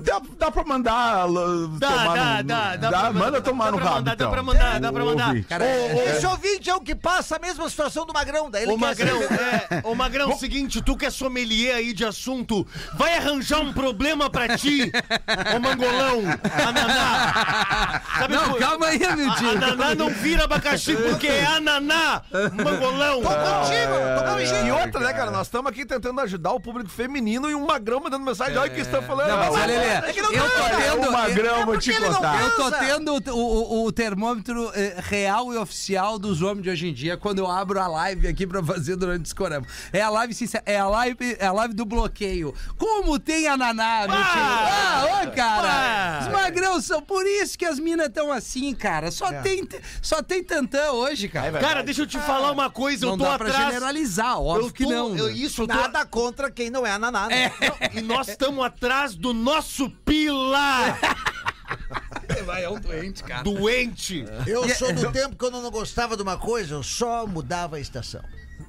[0.00, 1.26] Dá, dá pra mandar.
[1.78, 3.90] Dá, tomar dá, no- dá, dá pra Manda mandar, tomar dá no rabo.
[3.96, 4.30] mandar, dá então.
[4.30, 5.28] pra mandar, dá pra O mandar.
[5.28, 5.46] ouvinte.
[5.48, 8.50] Cara, é- Esse ouvinte é o que passa a mesma situação do Magrão.
[8.50, 12.04] Daí ele Ô quer Magrão, é, ô Magrão, seguinte, tu que é sommelier aí de
[12.06, 14.90] assunto, vai arranjar um problema pra ti,
[15.54, 16.22] ô Mangolão,
[16.66, 18.00] ananá.
[18.18, 19.50] Sabe Não, por- calma aí, A, Amildinho.
[19.50, 22.22] ananá não vira abacaxi porque é ananá,
[22.54, 23.20] Mangolão.
[23.22, 24.66] Tô contigo, tô contigo.
[24.66, 25.30] E outra, né, cara?
[25.30, 28.56] Nós estamos aqui tentando ajudar o público feminino e um magrão mandando mensagem.
[28.56, 29.49] Olha o que estão falando.
[29.52, 31.08] Mas olha, Lelê, É eu tô tendo...
[31.08, 32.40] O Magrão, É vou te contar.
[32.42, 36.88] Eu tô tendo o, o- o termômetro eh, real e oficial dos homens de hoje
[36.88, 39.66] em dia quando eu abro a live aqui pra fazer durante o escorama.
[39.92, 42.54] É a live sincera, é a live, é a live do bloqueio.
[42.78, 44.22] Como tem a Naná, meu tio?
[44.24, 45.68] Ah, ô, cara!
[45.70, 46.18] Ah.
[46.22, 49.10] Os magrão são por isso que as minas estão assim, cara.
[49.10, 49.66] Só, tem,
[50.02, 51.58] só tem tantã hoje, cara.
[51.58, 53.66] Cara, deixa eu te falar uma coisa, não eu tô dá pra atrás.
[53.66, 55.16] generalizar, óbvio Eu que não.
[55.16, 55.32] eu- né?
[55.32, 57.28] isso, eu tô- Nada contra quem não é ananá.
[57.28, 57.52] né?
[57.94, 60.98] E nós estamos atrás do nosso pila
[62.44, 63.42] Vai, é um doente, cara.
[63.42, 64.24] doente.
[64.46, 67.80] Eu sou do tempo que eu não gostava de uma coisa, eu só mudava a
[67.80, 68.22] estação.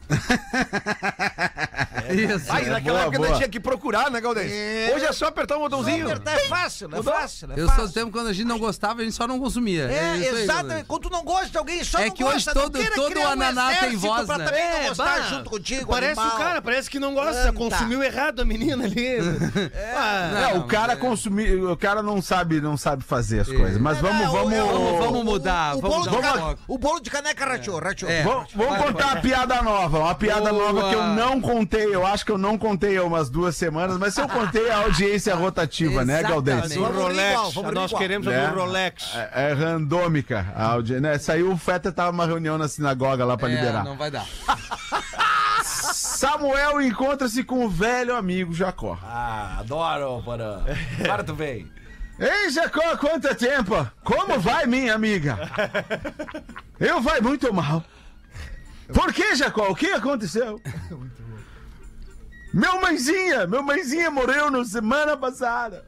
[2.14, 2.46] Isso.
[2.52, 3.38] Aí, naquela boa, época boa.
[3.38, 4.52] tinha que procurar, né, Galdês?
[4.52, 4.94] É.
[4.96, 6.06] Hoje é só apertar um botãozinho.
[6.08, 7.82] Apertar é fácil, é fácil, é Eu fácil.
[7.82, 9.84] sou do tempo quando a gente não gostava, a gente só não consumia.
[9.92, 10.68] É, isso aí, exatamente.
[10.68, 10.86] Galdês.
[10.88, 12.54] Quando tu não gosta de alguém, só É não que hoje gosta.
[12.54, 14.46] todo- não queira todo criar um ananá tem exército voz, pra né?
[14.46, 16.36] também não É, gostar bah, junto contigo, Parece animal.
[16.36, 17.54] o cara, parece que não gosta, Anta.
[17.54, 19.02] consumiu errado a menina ali.
[19.96, 23.78] Ah, Não, o cara consumiu, o cara não sabe, não sabe fazer as coisas.
[23.78, 27.12] Mas vamos, É, o- vamos, é o- Vamos- mudar, O, vamos bolo de um o
[27.12, 28.10] caneca rachou, rachou.
[28.10, 28.24] É.
[28.24, 31.96] Vamos, contar uma piada nova, uma piada nova que eu não contei.
[32.02, 34.78] Eu acho que eu não contei há umas duas semanas, mas se eu contei a
[34.78, 36.70] audiência é rotativa, né, Galdês?
[36.74, 37.30] Do Vamos Rolex.
[37.32, 38.02] igual, vamos Nós igual.
[38.02, 38.48] queremos a Né?
[38.48, 39.16] do Rolex.
[39.16, 41.02] É, é randômica a audiência.
[41.02, 41.18] Né?
[41.20, 43.84] Saiu o Feta tava numa reunião na sinagoga lá pra É, liberar.
[43.84, 44.26] não vai dar.
[45.64, 48.98] Samuel encontra-se com o velho amigo Jacó.
[49.04, 50.62] Ah, adoro, Porã.
[51.04, 51.70] Agora tu vem.
[52.20, 53.88] Ei, Jacó, quanto tempo?
[54.04, 55.38] Como vai, minha amiga?
[56.80, 57.84] Eu vai muito mal.
[58.94, 59.70] Por que, Jacó?
[59.70, 60.62] O que aconteceu?
[62.54, 65.86] Meu mãezinha, meu mãezinha morreu na semana passada.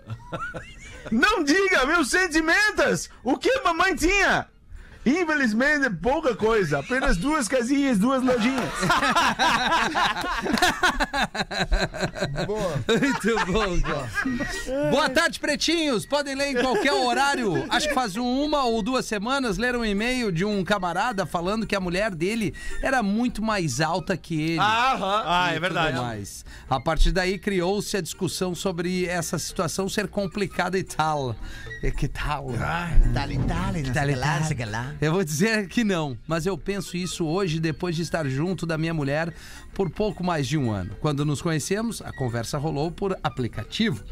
[1.12, 3.10] Não diga, meus sentimentos!
[3.24, 4.48] O que mamãe tinha?
[5.06, 6.80] Infelizmente, pouca coisa.
[6.80, 8.64] Apenas duas casinhas, duas lojinhas.
[12.88, 14.10] Muito bom, cara.
[14.92, 16.06] Boa tarde, pretinhos.
[16.06, 17.66] Podem ler em qualquer horário.
[17.70, 21.76] Acho que faz uma ou duas semanas leram um e-mail de um camarada falando que
[21.76, 24.60] a mulher dele era muito mais alta que ele.
[24.60, 25.94] Ah, é e verdade.
[25.96, 26.46] tudo mais.
[26.70, 31.36] A partir daí criou-se a discussão sobre essa situação ser complicada e tal.
[31.82, 32.50] E que tal?
[32.50, 32.58] Não
[33.84, 34.46] sei Dale, que lá, não dale.
[34.46, 34.93] sei que lá.
[35.02, 38.78] Eu vou dizer que não, mas eu penso isso hoje depois de estar junto da
[38.78, 39.34] minha mulher
[39.74, 40.96] por pouco mais de um ano.
[41.02, 44.04] Quando nos conhecemos, a conversa rolou por aplicativo.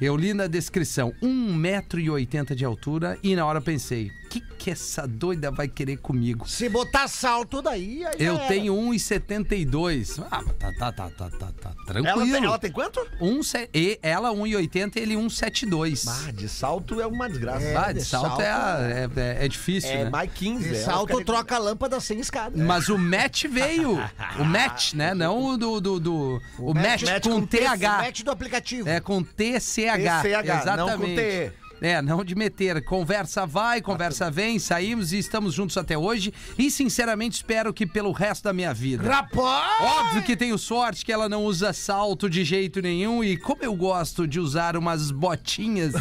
[0.00, 5.50] Eu li na descrição 1,80m de altura e na hora pensei, que, que essa doida
[5.50, 6.48] vai querer comigo?
[6.48, 8.46] Se botar salto daí, aí Eu era.
[8.48, 10.24] tenho 1,72.
[10.30, 12.08] Ah, mas tá, tá, tá, tá, tá, tá tranquilo.
[12.08, 13.00] Ela tem, ela tem quanto?
[13.20, 13.40] Um
[13.72, 16.04] e ela 1,80 ele 1,72.
[16.08, 17.66] Ah, de salto é uma desgraça.
[17.78, 20.10] Ah, de de salto, salto é, a- é, é- é difícil, É né?
[20.10, 20.68] mais 15.
[20.68, 22.56] De ela salto fica troca a lâmpada sem escada.
[22.62, 23.98] Mas o match veio.
[24.38, 25.14] O match, né?
[25.14, 25.80] Não o do.
[25.80, 27.98] do, do- o match, match com, com TH.
[27.98, 28.88] Mete do aplicativo.
[28.88, 30.22] É com TCH.
[30.22, 31.16] TCH, não com Exatamente.
[31.16, 31.65] TE.
[31.80, 32.84] É, não de meter.
[32.84, 36.32] Conversa vai, conversa vem, saímos e estamos juntos até hoje.
[36.58, 39.08] E sinceramente espero que pelo resto da minha vida.
[39.08, 39.80] Rapaz!
[39.80, 43.74] Óbvio que tenho sorte que ela não usa salto de jeito nenhum e como eu
[43.74, 45.94] gosto de usar umas botinhas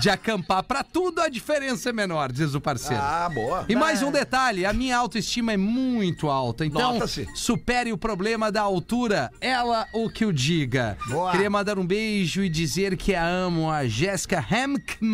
[0.00, 3.02] de acampar pra tudo, a diferença é menor, diz o parceiro.
[3.02, 3.64] Ah, boa.
[3.68, 7.26] E mais um detalhe, a minha autoestima é muito alta, então Nota-se.
[7.34, 10.96] supere o problema da altura, ela o que o diga.
[11.08, 11.30] Boa.
[11.32, 14.40] Queria mandar um beijo e dizer que a amo, a Jéssica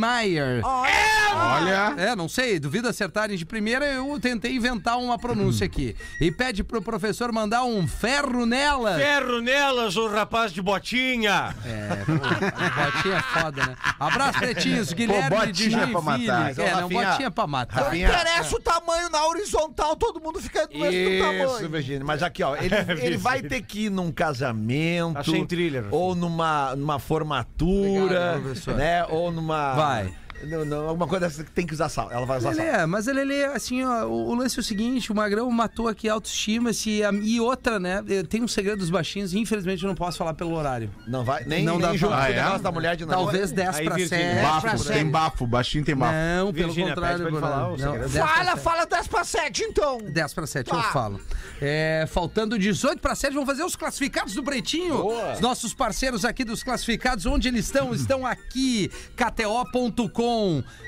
[0.06, 0.62] Hemkmeyer.
[0.64, 1.94] Olha.
[1.98, 5.94] É, não sei, duvido acertarem de primeira, eu tentei inventar uma pronúncia aqui.
[6.20, 8.96] E pede pro professor mandar um ferro nela.
[8.96, 11.54] Ferro nelas, ô rapaz de botinha!
[11.64, 13.76] É, pô, botinha é foda, né?
[13.98, 16.26] Abraço, pretinhos, Guilherme de botinha pra Joinville.
[16.28, 16.46] matar.
[16.58, 17.84] Ô, É, não, Rafinha, botinha pra matar.
[17.84, 21.68] Não interessa o tamanho na horizontal, todo mundo fica do mesmo Isso, tamanho.
[21.70, 22.04] Virgínia.
[22.04, 25.18] Mas aqui, ó, ele, ele vai ter que ir num casamento.
[25.18, 25.86] Achei em thriller.
[25.90, 28.74] Ou numa, numa formatura, Obrigado, professor.
[28.74, 29.04] né?
[29.06, 29.74] Ou numa.
[29.74, 29.95] Vai.
[30.44, 32.10] Não, não, alguma coisa dessa que tem que usar sal.
[32.10, 32.64] Ela vai usar sal.
[32.64, 35.88] Lelê, mas a Lelê, assim, ó, o, o lance é o seguinte, o Magrão matou
[35.88, 39.88] aqui a autoestima se, a- e outra, né, tem um segredo dos baixinhos, infelizmente eu
[39.88, 40.90] não posso falar pelo horário.
[41.06, 41.44] Não vai.
[41.44, 42.34] Nem, Não nem dá junto pra- Ah, é?
[42.42, 43.26] negócio da mulher de namoro.
[43.30, 44.42] Talvez 10 Aí, pra Virgínia, 7.
[44.42, 46.12] Bafo, tem bafo, baixinho tem bafo.
[46.12, 47.98] Não, pelo Virgínia, contrário, pra ele falar Não, segredo.
[48.08, 48.60] 10 pra Fala, 7.
[48.60, 49.98] fala 10 pra 7 então.
[49.98, 50.76] 10 para 7 Tá.
[50.76, 51.20] eu falo.
[51.60, 55.06] É, faltando 18 para 7, vamos fazer os classificados do Pretinho.
[55.32, 57.94] Os nossos parceiros aqui dos classificados, onde eles estão?
[57.94, 60.25] Estão aqui, KTO.com.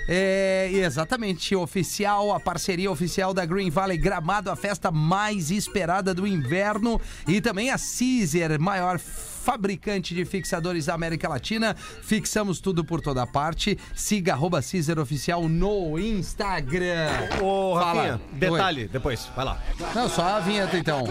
[0.09, 6.27] É, exatamente, oficial, a parceria oficial da Green Valley Gramado, a festa mais esperada do
[6.27, 7.01] inverno.
[7.27, 11.75] E também a Caesar, maior fabricante de fixadores da América Latina.
[11.75, 13.79] Fixamos tudo por toda parte.
[13.95, 17.09] Siga arroba Caesar Oficial no Instagram.
[17.43, 18.03] Ô, Fala.
[18.03, 19.63] Rafinha, detalhe, depois, vai lá.
[19.95, 21.05] Não, só a vinheta então.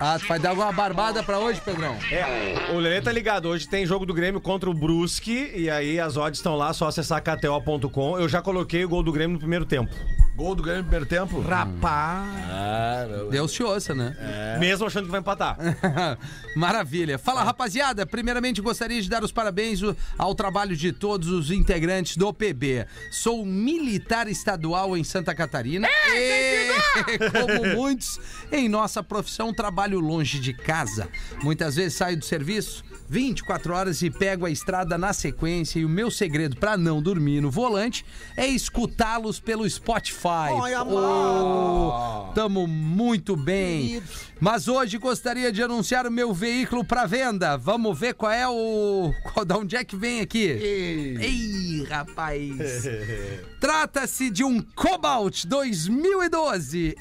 [0.00, 1.96] Ah, tu vai dar alguma barbada pra hoje, Pedrão?
[2.12, 5.98] É, o Lelê tá ligado, hoje tem jogo do Grêmio contra o Brusque, e aí
[5.98, 8.16] as odds estão lá, só acessar kto.com.
[8.16, 9.92] Eu já coloquei o gol do Grêmio no primeiro tempo.
[10.38, 11.40] Gol do Grêmio no primeiro tempo.
[11.40, 12.30] Rapaz.
[13.28, 14.16] Deus te ouça, né?
[14.60, 15.58] Mesmo achando que vai empatar.
[16.54, 17.18] Maravilha.
[17.18, 18.06] Fala, rapaziada.
[18.06, 19.80] Primeiramente, gostaria de dar os parabéns
[20.16, 22.86] ao trabalho de todos os integrantes do PB.
[23.10, 26.68] Sou militar estadual em Santa Catarina e,
[27.34, 28.20] como muitos,
[28.52, 31.08] em nossa profissão, trabalho longe de casa.
[31.42, 35.78] Muitas vezes saio do serviço 24 horas e pego a estrada na sequência.
[35.78, 38.04] E o meu segredo para não dormir no volante
[38.36, 40.52] é escutá-los pelo Spotify.
[40.76, 40.94] Amado.
[40.94, 43.88] Oh, tamo muito bem.
[43.88, 44.08] Querido.
[44.40, 47.56] Mas hoje gostaria de anunciar o meu veículo para venda.
[47.56, 49.12] Vamos ver qual é o.
[49.32, 50.46] Qual, da onde é que vem aqui?
[50.46, 52.84] Ei, rapaz.
[53.58, 56.94] Trata-se de um Cobalt 2012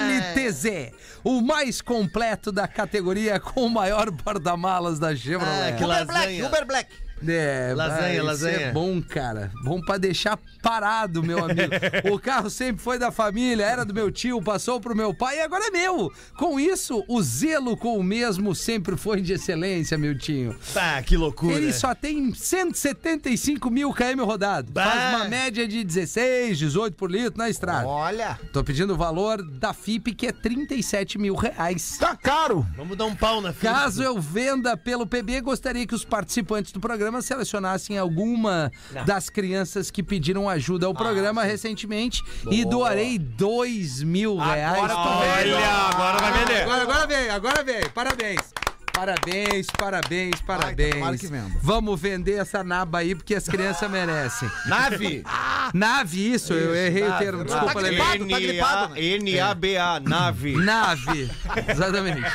[0.00, 0.92] LTZ,
[1.24, 5.70] o mais completo da categoria com o maior porta-malas da Chevrolet.
[5.70, 6.42] Ah, que Uber Black.
[6.42, 7.09] Uber Black.
[7.26, 8.56] É, Lasanha, isso lasanha.
[8.58, 9.50] É bom, cara.
[9.64, 11.72] Bom pra deixar parado, meu amigo.
[12.12, 15.40] o carro sempre foi da família, era do meu tio, passou pro meu pai e
[15.40, 16.12] agora é meu.
[16.36, 20.56] Com isso, o zelo com o mesmo sempre foi de excelência, meu tio.
[20.72, 21.54] Tá, que loucura.
[21.54, 24.72] Ele só tem 175 mil km rodado.
[24.72, 24.84] Bah.
[24.84, 27.86] Faz uma média de 16, 18 por litro na estrada.
[27.86, 28.38] Olha.
[28.52, 31.98] Tô pedindo o valor da FIP, que é 37 mil reais.
[31.98, 32.66] Tá caro.
[32.76, 33.72] Vamos dar um pau na fila.
[33.72, 38.70] Caso eu venda pelo PB, gostaria que os participantes do programa selecionassem alguma
[39.04, 44.78] das crianças que pediram ajuda ao programa recentemente e doarei dois mil reais.
[44.78, 44.96] Agora.
[44.96, 46.62] Olha, agora vai vender.
[46.62, 47.88] Agora, agora vem, agora vem.
[47.90, 48.69] Parabéns.
[48.92, 50.94] Parabéns, parabéns, parabéns.
[50.94, 51.50] tomara que venda.
[51.62, 54.50] Vamos vender essa naba aí porque as crianças merecem.
[54.66, 55.24] Nave.
[55.72, 57.38] Nave, isso, eu errei o nave, termo.
[57.38, 57.50] nave.
[57.50, 57.96] Desculpa, Tá Lelê.
[57.96, 59.00] gripado, tá gripado, né?
[59.00, 60.52] N-A-B-A, nave.
[60.56, 61.30] Nave,
[61.68, 62.30] exatamente.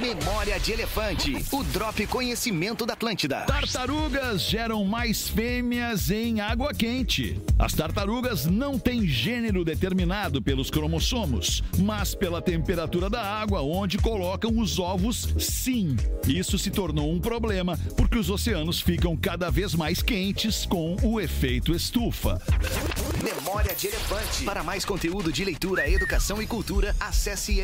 [0.00, 1.44] Memória de Elefante.
[1.52, 3.42] O Drop Conhecimento da Atlântida.
[3.42, 7.38] Tartarugas geram mais fêmeas em água quente.
[7.58, 14.58] As tartarugas não têm gênero determinado pelos cromossomos, mas pela temperatura da água onde colocam
[14.58, 15.94] os ovos, sim.
[16.26, 21.20] Isso se tornou um problema porque os oceanos ficam cada vez mais quentes com o
[21.20, 22.40] efeito estufa.
[23.22, 24.44] Memória de Elefante.
[24.44, 27.58] Para mais conteúdo de leitura, educação e cultura, acesse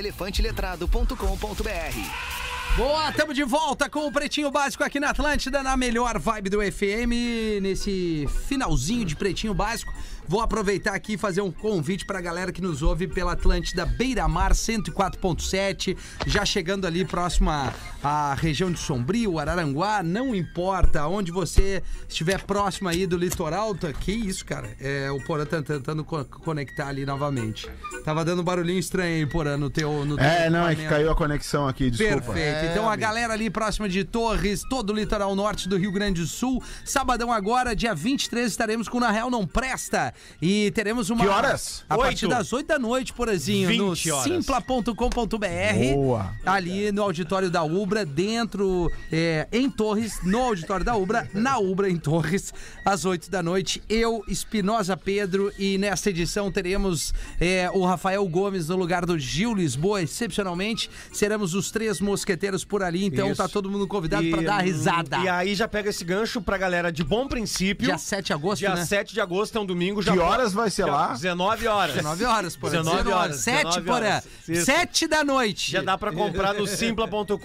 [0.51, 2.77] elefanteletrado.com.br.
[2.77, 6.59] Boa, tamo de volta com o Pretinho Básico aqui na Atlântida, na melhor vibe do
[6.61, 9.93] FM, nesse finalzinho de Pretinho Básico.
[10.31, 14.29] Vou aproveitar aqui e fazer um convite pra galera que nos ouve pela Atlântida Beira
[14.29, 21.83] Mar 104.7, já chegando ali próximo à, região de Sombrio, Araranguá, não importa onde você
[22.09, 26.25] estiver próximo aí do litoral, tá, que isso, cara, é, o Porã tá tentando co-
[26.25, 27.69] conectar ali novamente.
[28.05, 30.05] Tava dando um barulhinho estranho aí, Porã, no teu...
[30.05, 32.33] No teu É, não, é que caiu a conexão aqui, desculpa.
[32.35, 32.71] Perfeito.
[32.71, 36.27] então a galera ali próxima de Torres, todo o litoral norte do Rio Grande do
[36.29, 36.63] Sul.
[36.85, 40.15] Sabadão agora, dia 23, estaremos com Na Real Não Presta.
[40.41, 41.25] E teremos uma.
[41.25, 41.85] Que horas?
[41.89, 44.25] A partir das 8 da noite, porazinho, no 20 horas.
[44.25, 45.95] simpla.com.br.
[45.95, 46.35] Boa.
[46.45, 51.91] Ali no auditório da Ubra, dentro, é, em Torres, no auditório da Ubra, na Ubra
[51.91, 52.53] em Torres,
[52.85, 53.83] às 8 da noite.
[53.89, 59.55] Eu, Espinosa Pedro, e nesta edição teremos é, o Rafael Gomes no lugar do Gil
[59.55, 60.91] Lisboa, excepcionalmente.
[61.13, 63.37] Seremos os três mosqueteiros por ali, então Isso.
[63.37, 65.19] tá todo mundo convidado pra dar risada.
[65.19, 67.87] E aí já pega esse gancho pra galera de bom princípio.
[67.87, 68.85] Dia 7 de agosto, Dia né?
[68.85, 70.03] 7 de agosto é um domingo.
[70.03, 71.09] Já Que horas vai ser lá?
[71.13, 71.95] 19 horas.
[71.95, 72.71] 19 horas, porra.
[72.73, 73.37] 19 horas.
[73.41, 73.97] 7, 19 porra.
[73.99, 74.25] horas.
[74.49, 74.65] Isso.
[74.67, 75.71] 7 da noite.
[75.73, 77.39] Já dá pra comprar no simpla.com.br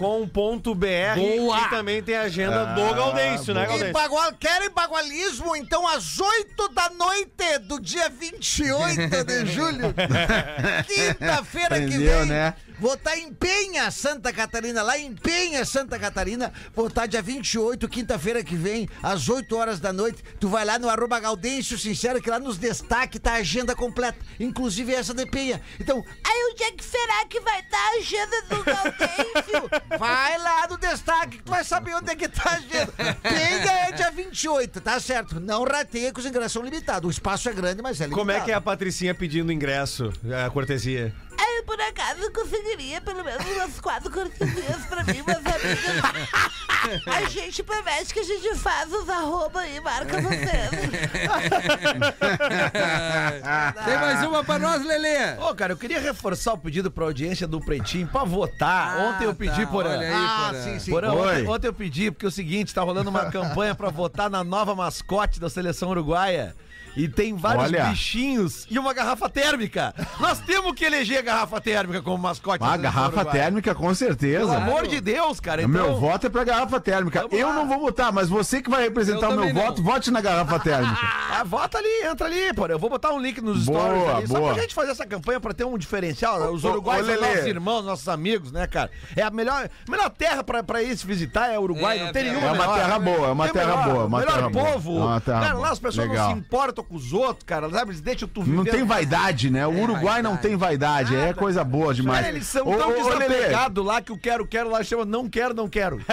[1.16, 1.60] Boa!
[1.60, 3.92] e também tem a agenda Ah, do Gaudêncio, né, E Gaudêncio?
[3.92, 5.54] bagual, querem bagualismo?
[5.56, 9.94] Então, às 8 da noite do dia 28 de julho,
[10.86, 12.54] quinta-feira que vem, né?
[12.78, 16.52] Vou estar em Penha, Santa Catarina, lá em Penha, Santa Catarina.
[16.74, 20.22] Vou estar dia 28, quinta-feira que vem, às 8 horas da noite.
[20.40, 24.18] Tu vai lá no arroba Gaudêncio Sincero, que lá nos destaque tá a agenda completa,
[24.38, 25.60] inclusive essa de Penha.
[25.80, 29.70] Então, aí onde é que será que vai estar a agenda do Gaudêncio?
[29.98, 32.92] vai lá no destaque que tu vai saber onde é que tá a agenda.
[33.22, 35.40] Penha é dia 28, tá certo?
[35.40, 37.08] Não rateia que os ingressos são limitados.
[37.08, 38.20] O espaço é grande, mas é limitado.
[38.20, 40.12] Como é que é a Patricinha pedindo ingresso,
[40.44, 41.14] a cortesia?
[41.56, 47.06] Eu, por acaso, conseguiria pelo menos umas quatro cortesias pra mim, mas amigas.
[47.06, 50.70] A gente promete que a gente faz os arroba e marca vocês.
[53.84, 55.34] Tem mais uma pra nós, Lelê?
[55.40, 58.96] Ô, cara, eu queria reforçar o pedido pra audiência do Pretinho pra votar.
[58.98, 59.90] Ah, ontem eu pedi, tá, Porã.
[59.90, 60.62] olha aí, Ah, Porã.
[60.62, 60.90] sim, sim.
[60.90, 61.32] Porã, Oi.
[61.42, 64.44] ontem, ontem eu pedi, porque é o seguinte, tá rolando uma campanha pra votar na
[64.44, 66.54] nova mascote da seleção uruguaia.
[66.96, 67.84] E tem vários Olha.
[67.86, 69.94] bichinhos e uma garrafa térmica.
[70.18, 74.38] Nós temos que eleger a garrafa térmica como mascote da Ah, garrafa térmica, com certeza.
[74.46, 75.60] Pelo amor de Deus, cara.
[75.62, 77.22] O Então, Meu voto é pra garrafa térmica.
[77.22, 77.54] Vamos Eu lá.
[77.54, 79.62] não vou votar, mas você que vai representar Eu o meu também não.
[79.62, 80.96] voto, vote na garrafa térmica.
[81.32, 82.74] ah, vota ali, entra ali, Porã.
[82.74, 84.52] Eu vou botar um link nos Boa, stories ali, só boa.
[84.54, 86.52] pra gente fazer essa campanha pra ter um diferencial.
[86.52, 87.28] Os uruguaios são Lelê.
[87.34, 88.90] nossos irmãos, nossos amigos, né, cara?
[89.14, 92.12] É a melhor, melhor terra pra, pra ir se visitar é o Uruguai, É, não
[92.12, 92.76] tem é nenhuma É uma melhor.
[92.78, 94.72] terra boa, é uma Tem terra melhor, boa, uma melhor terra boa.
[94.72, 94.96] povo.
[94.96, 95.66] É uma terra cara, boa.
[95.66, 96.28] lá as pessoas Legal.
[96.28, 97.90] não se importam com os outros, cara, sabe?
[97.90, 98.56] Eles deixam tu viver.
[98.56, 99.66] Não tem vaidade, né?
[99.66, 102.20] O Uruguai não tem vaidade, aí é coisa boa demais.
[102.24, 105.54] Cara, eles são Ô, tão desapegados lá que o quero, quero lá chama não quero,
[105.54, 105.96] não quero.
[105.96, 106.04] Não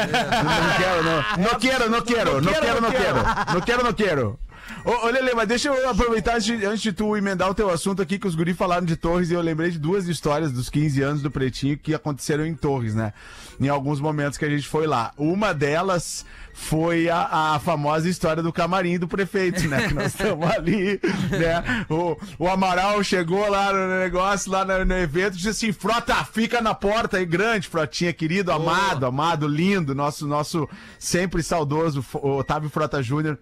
[0.78, 1.24] quero, não.
[1.54, 3.54] Não quero, não quero, não quero, não quero.
[3.54, 4.40] Não quero, não quero.
[4.86, 7.70] Ô, ô Lele, mas deixa eu aproveitar antes de, antes de tu emendar o teu
[7.70, 10.70] assunto aqui, que os guri falaram de Torres e eu lembrei de duas histórias dos
[10.70, 13.14] 15 anos do Pretinho que aconteceram em Torres, né?
[13.60, 15.12] Em alguns momentos que a gente foi lá.
[15.18, 19.88] Uma delas foi a, a famosa história do camarim do prefeito, né?
[19.88, 21.00] Que nós estamos ali,
[21.32, 21.86] né?
[21.90, 26.62] O, o Amaral chegou lá no negócio, lá no, no evento, disse assim: Frota, fica
[26.62, 33.02] na porta aí, grande, Frotinha, querido, amado, amado, lindo, nosso, nosso sempre saudoso Otávio Frota
[33.02, 33.38] Júnior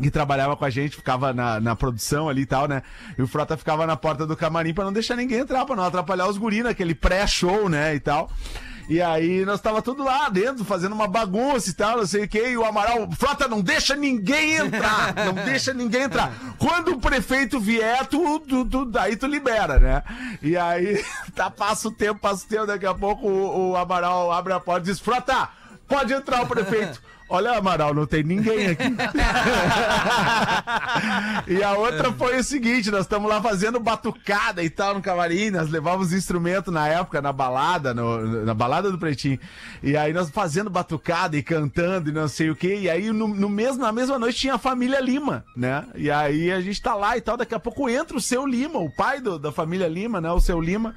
[0.00, 2.82] que trabalhava com a gente, ficava na, na produção ali e tal, né?
[3.18, 5.84] E o Frota ficava na porta do camarim pra não deixar ninguém entrar, pra não
[5.84, 7.94] atrapalhar os guri naquele pré-show, né?
[7.94, 8.30] E tal.
[8.88, 12.28] E aí nós tava tudo lá dentro, fazendo uma bagunça e tal, não sei o
[12.28, 16.32] que, e o Amaral, Frota, não deixa ninguém entrar, não deixa ninguém entrar.
[16.58, 20.02] Quando o prefeito vier, tu, tu, tu- daí tu libera, né?
[20.42, 21.04] E aí,
[21.36, 24.58] tá, passa o tempo, passa o tempo, daqui a pouco o, o Amaral abre a
[24.58, 25.48] porta e diz, Frota,
[25.86, 27.00] pode entrar o prefeito.
[27.32, 28.82] Olha, Amaral, não tem ninguém aqui.
[31.46, 35.50] e a outra foi o seguinte: nós estamos lá fazendo batucada e tal no camarim,
[35.50, 39.38] nós levávamos instrumento na época, na balada, no- na balada do Pretinho.
[39.82, 42.78] E aí nós fazendo batucada e cantando e não sei o quê.
[42.80, 45.84] E aí no, no mesmo, na mesma noite tinha a família Lima, né?
[45.94, 48.80] E aí a gente tá lá e tal, daqui a pouco entra o seu Lima,
[48.80, 50.32] o pai do- da família Lima, né?
[50.32, 50.96] O seu Lima.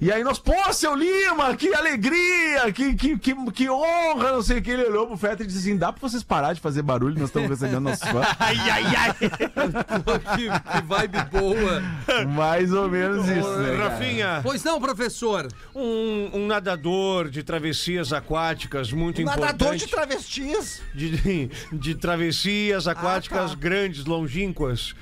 [0.00, 4.56] E aí nós, pô, seu Lima, que alegria, que, que, que, que honra, não sei
[4.58, 4.70] o que.
[4.70, 7.28] Ele olhou pro Fetter e disse assim: dá pra vocês parar de fazer barulho, nós
[7.28, 8.26] estamos recebendo nossos fãs.
[8.40, 9.14] Ai, ai, ai.
[10.36, 11.82] que, que vibe boa.
[12.28, 13.76] Mais ou menos isso, né?
[13.76, 13.88] cara?
[13.90, 15.48] Rafinha, Pois não, professor.
[15.74, 19.84] um, um nadador de travessias aquáticas muito Nadador importante.
[19.84, 20.82] de travestis.
[20.94, 23.56] de, de travessias aquáticas tá.
[23.56, 24.94] grandes, longínquas.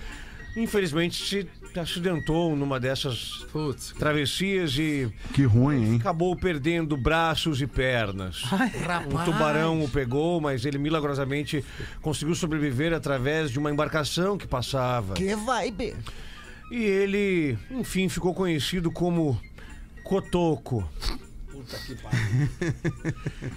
[0.56, 3.92] Infelizmente se acidentou numa dessas Putz.
[3.98, 5.96] travessias e Que ruim, hein?
[6.00, 8.42] acabou perdendo braços e pernas.
[9.12, 11.64] Um tubarão o pegou, mas ele milagrosamente
[12.00, 15.14] conseguiu sobreviver através de uma embarcação que passava.
[15.14, 15.94] Que vibe.
[16.70, 19.40] E ele, enfim, ficou conhecido como
[20.04, 20.88] Cotoco.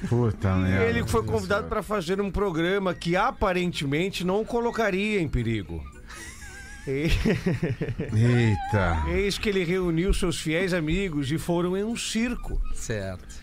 [0.10, 0.86] Puta merda.
[0.86, 5.84] Ele foi convidado para fazer um programa que aparentemente não o colocaria em perigo.
[6.88, 7.10] E-
[8.14, 9.04] Eita.
[9.10, 12.60] Eis que ele reuniu seus fiéis amigos e foram em um circo.
[12.74, 13.42] Certo.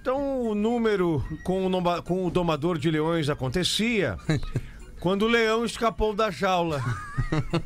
[0.00, 4.16] Então o número com o, com o domador de leões acontecia
[5.00, 6.82] quando o leão escapou da jaula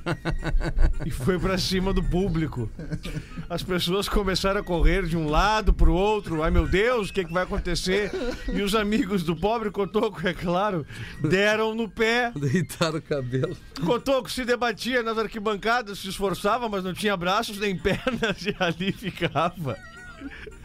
[1.07, 2.71] e foi pra cima do público.
[3.49, 6.43] As pessoas começaram a correr de um lado pro outro.
[6.43, 8.11] Ai meu Deus, o que, que vai acontecer?
[8.53, 10.87] E os amigos do pobre Cotoco, é claro,
[11.23, 12.33] deram no pé.
[12.35, 13.57] Deitaram o cabelo.
[13.85, 18.93] Cotoco se debatia nas arquibancadas, se esforçava, mas não tinha braços nem pernas e ali
[18.93, 19.79] ficava.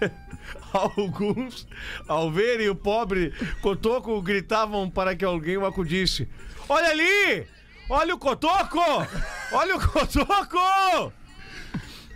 [0.73, 1.67] Alguns,
[2.07, 6.27] ao verem o pobre Cotoco, gritavam para que alguém o acudisse.
[6.69, 7.47] Olha ali!
[7.89, 8.79] Olha o Cotoco!
[9.51, 11.13] Olha o Cotoco!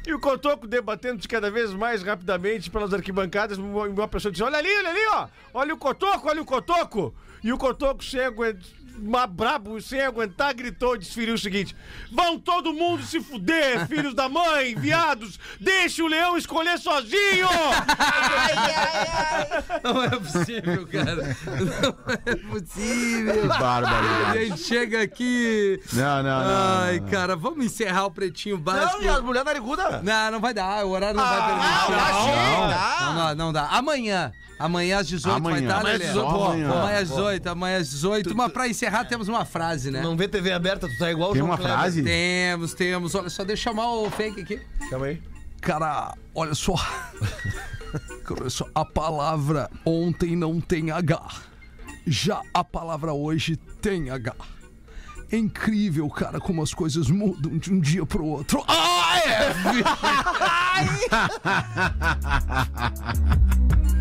[0.06, 4.70] E o Cotoco debatendo-se cada vez mais rapidamente pelas arquibancadas, uma pessoa disse, olha ali,
[4.70, 5.28] olha ali, ó!
[5.54, 7.14] Olha o Cotoco, olha o Cotoco!
[7.44, 8.22] E o Cotoco, sem
[9.02, 11.76] aguentar, brabo, sem aguentar, gritou e desferiu o seguinte,
[12.12, 15.40] vão todo mundo se fuder, filhos da mãe, viados!
[15.60, 17.48] Deixe o leão escolher sozinho!
[19.84, 21.16] Não é possível, cara.
[21.16, 23.52] Não é possível.
[23.54, 24.46] A Barbaridade.
[24.48, 25.80] gente chega aqui.
[25.94, 26.82] Não, não, não.
[26.84, 27.12] Ai, não, não.
[27.12, 28.98] cara, vamos encerrar o pretinho básico.
[28.98, 30.04] Não, e as mulheres narigudas?
[30.04, 31.92] Não, não vai dar, o horário não vai Ah, permitir.
[31.92, 33.68] não, não, não, não, não dá.
[33.68, 34.32] Amanhã.
[34.64, 35.68] Amanhã às 18 vai Amanhã.
[35.68, 36.70] estar, Amanhã 18, Pô, amanhã.
[36.72, 38.36] Amanhã às 18, amanhã às 18.
[38.36, 40.02] Mas pra encerrar temos uma frase, né?
[40.02, 41.78] Não vê TV aberta, tu tá igual o Tem João uma Kleber.
[41.78, 42.04] frase?
[42.04, 43.16] Temos, temos.
[43.16, 44.62] Olha só, deixa eu chamar o fake aqui.
[44.90, 45.22] Calma aí.
[45.62, 46.76] Cara, olha só.
[48.26, 48.66] Cara, olha só.
[48.74, 51.22] A palavra ontem não tem H.
[52.08, 54.34] Já a palavra hoje tem H.
[55.32, 58.62] É incrível, cara, como as coisas mudam de um dia pro outro.
[58.68, 59.54] Ah, é!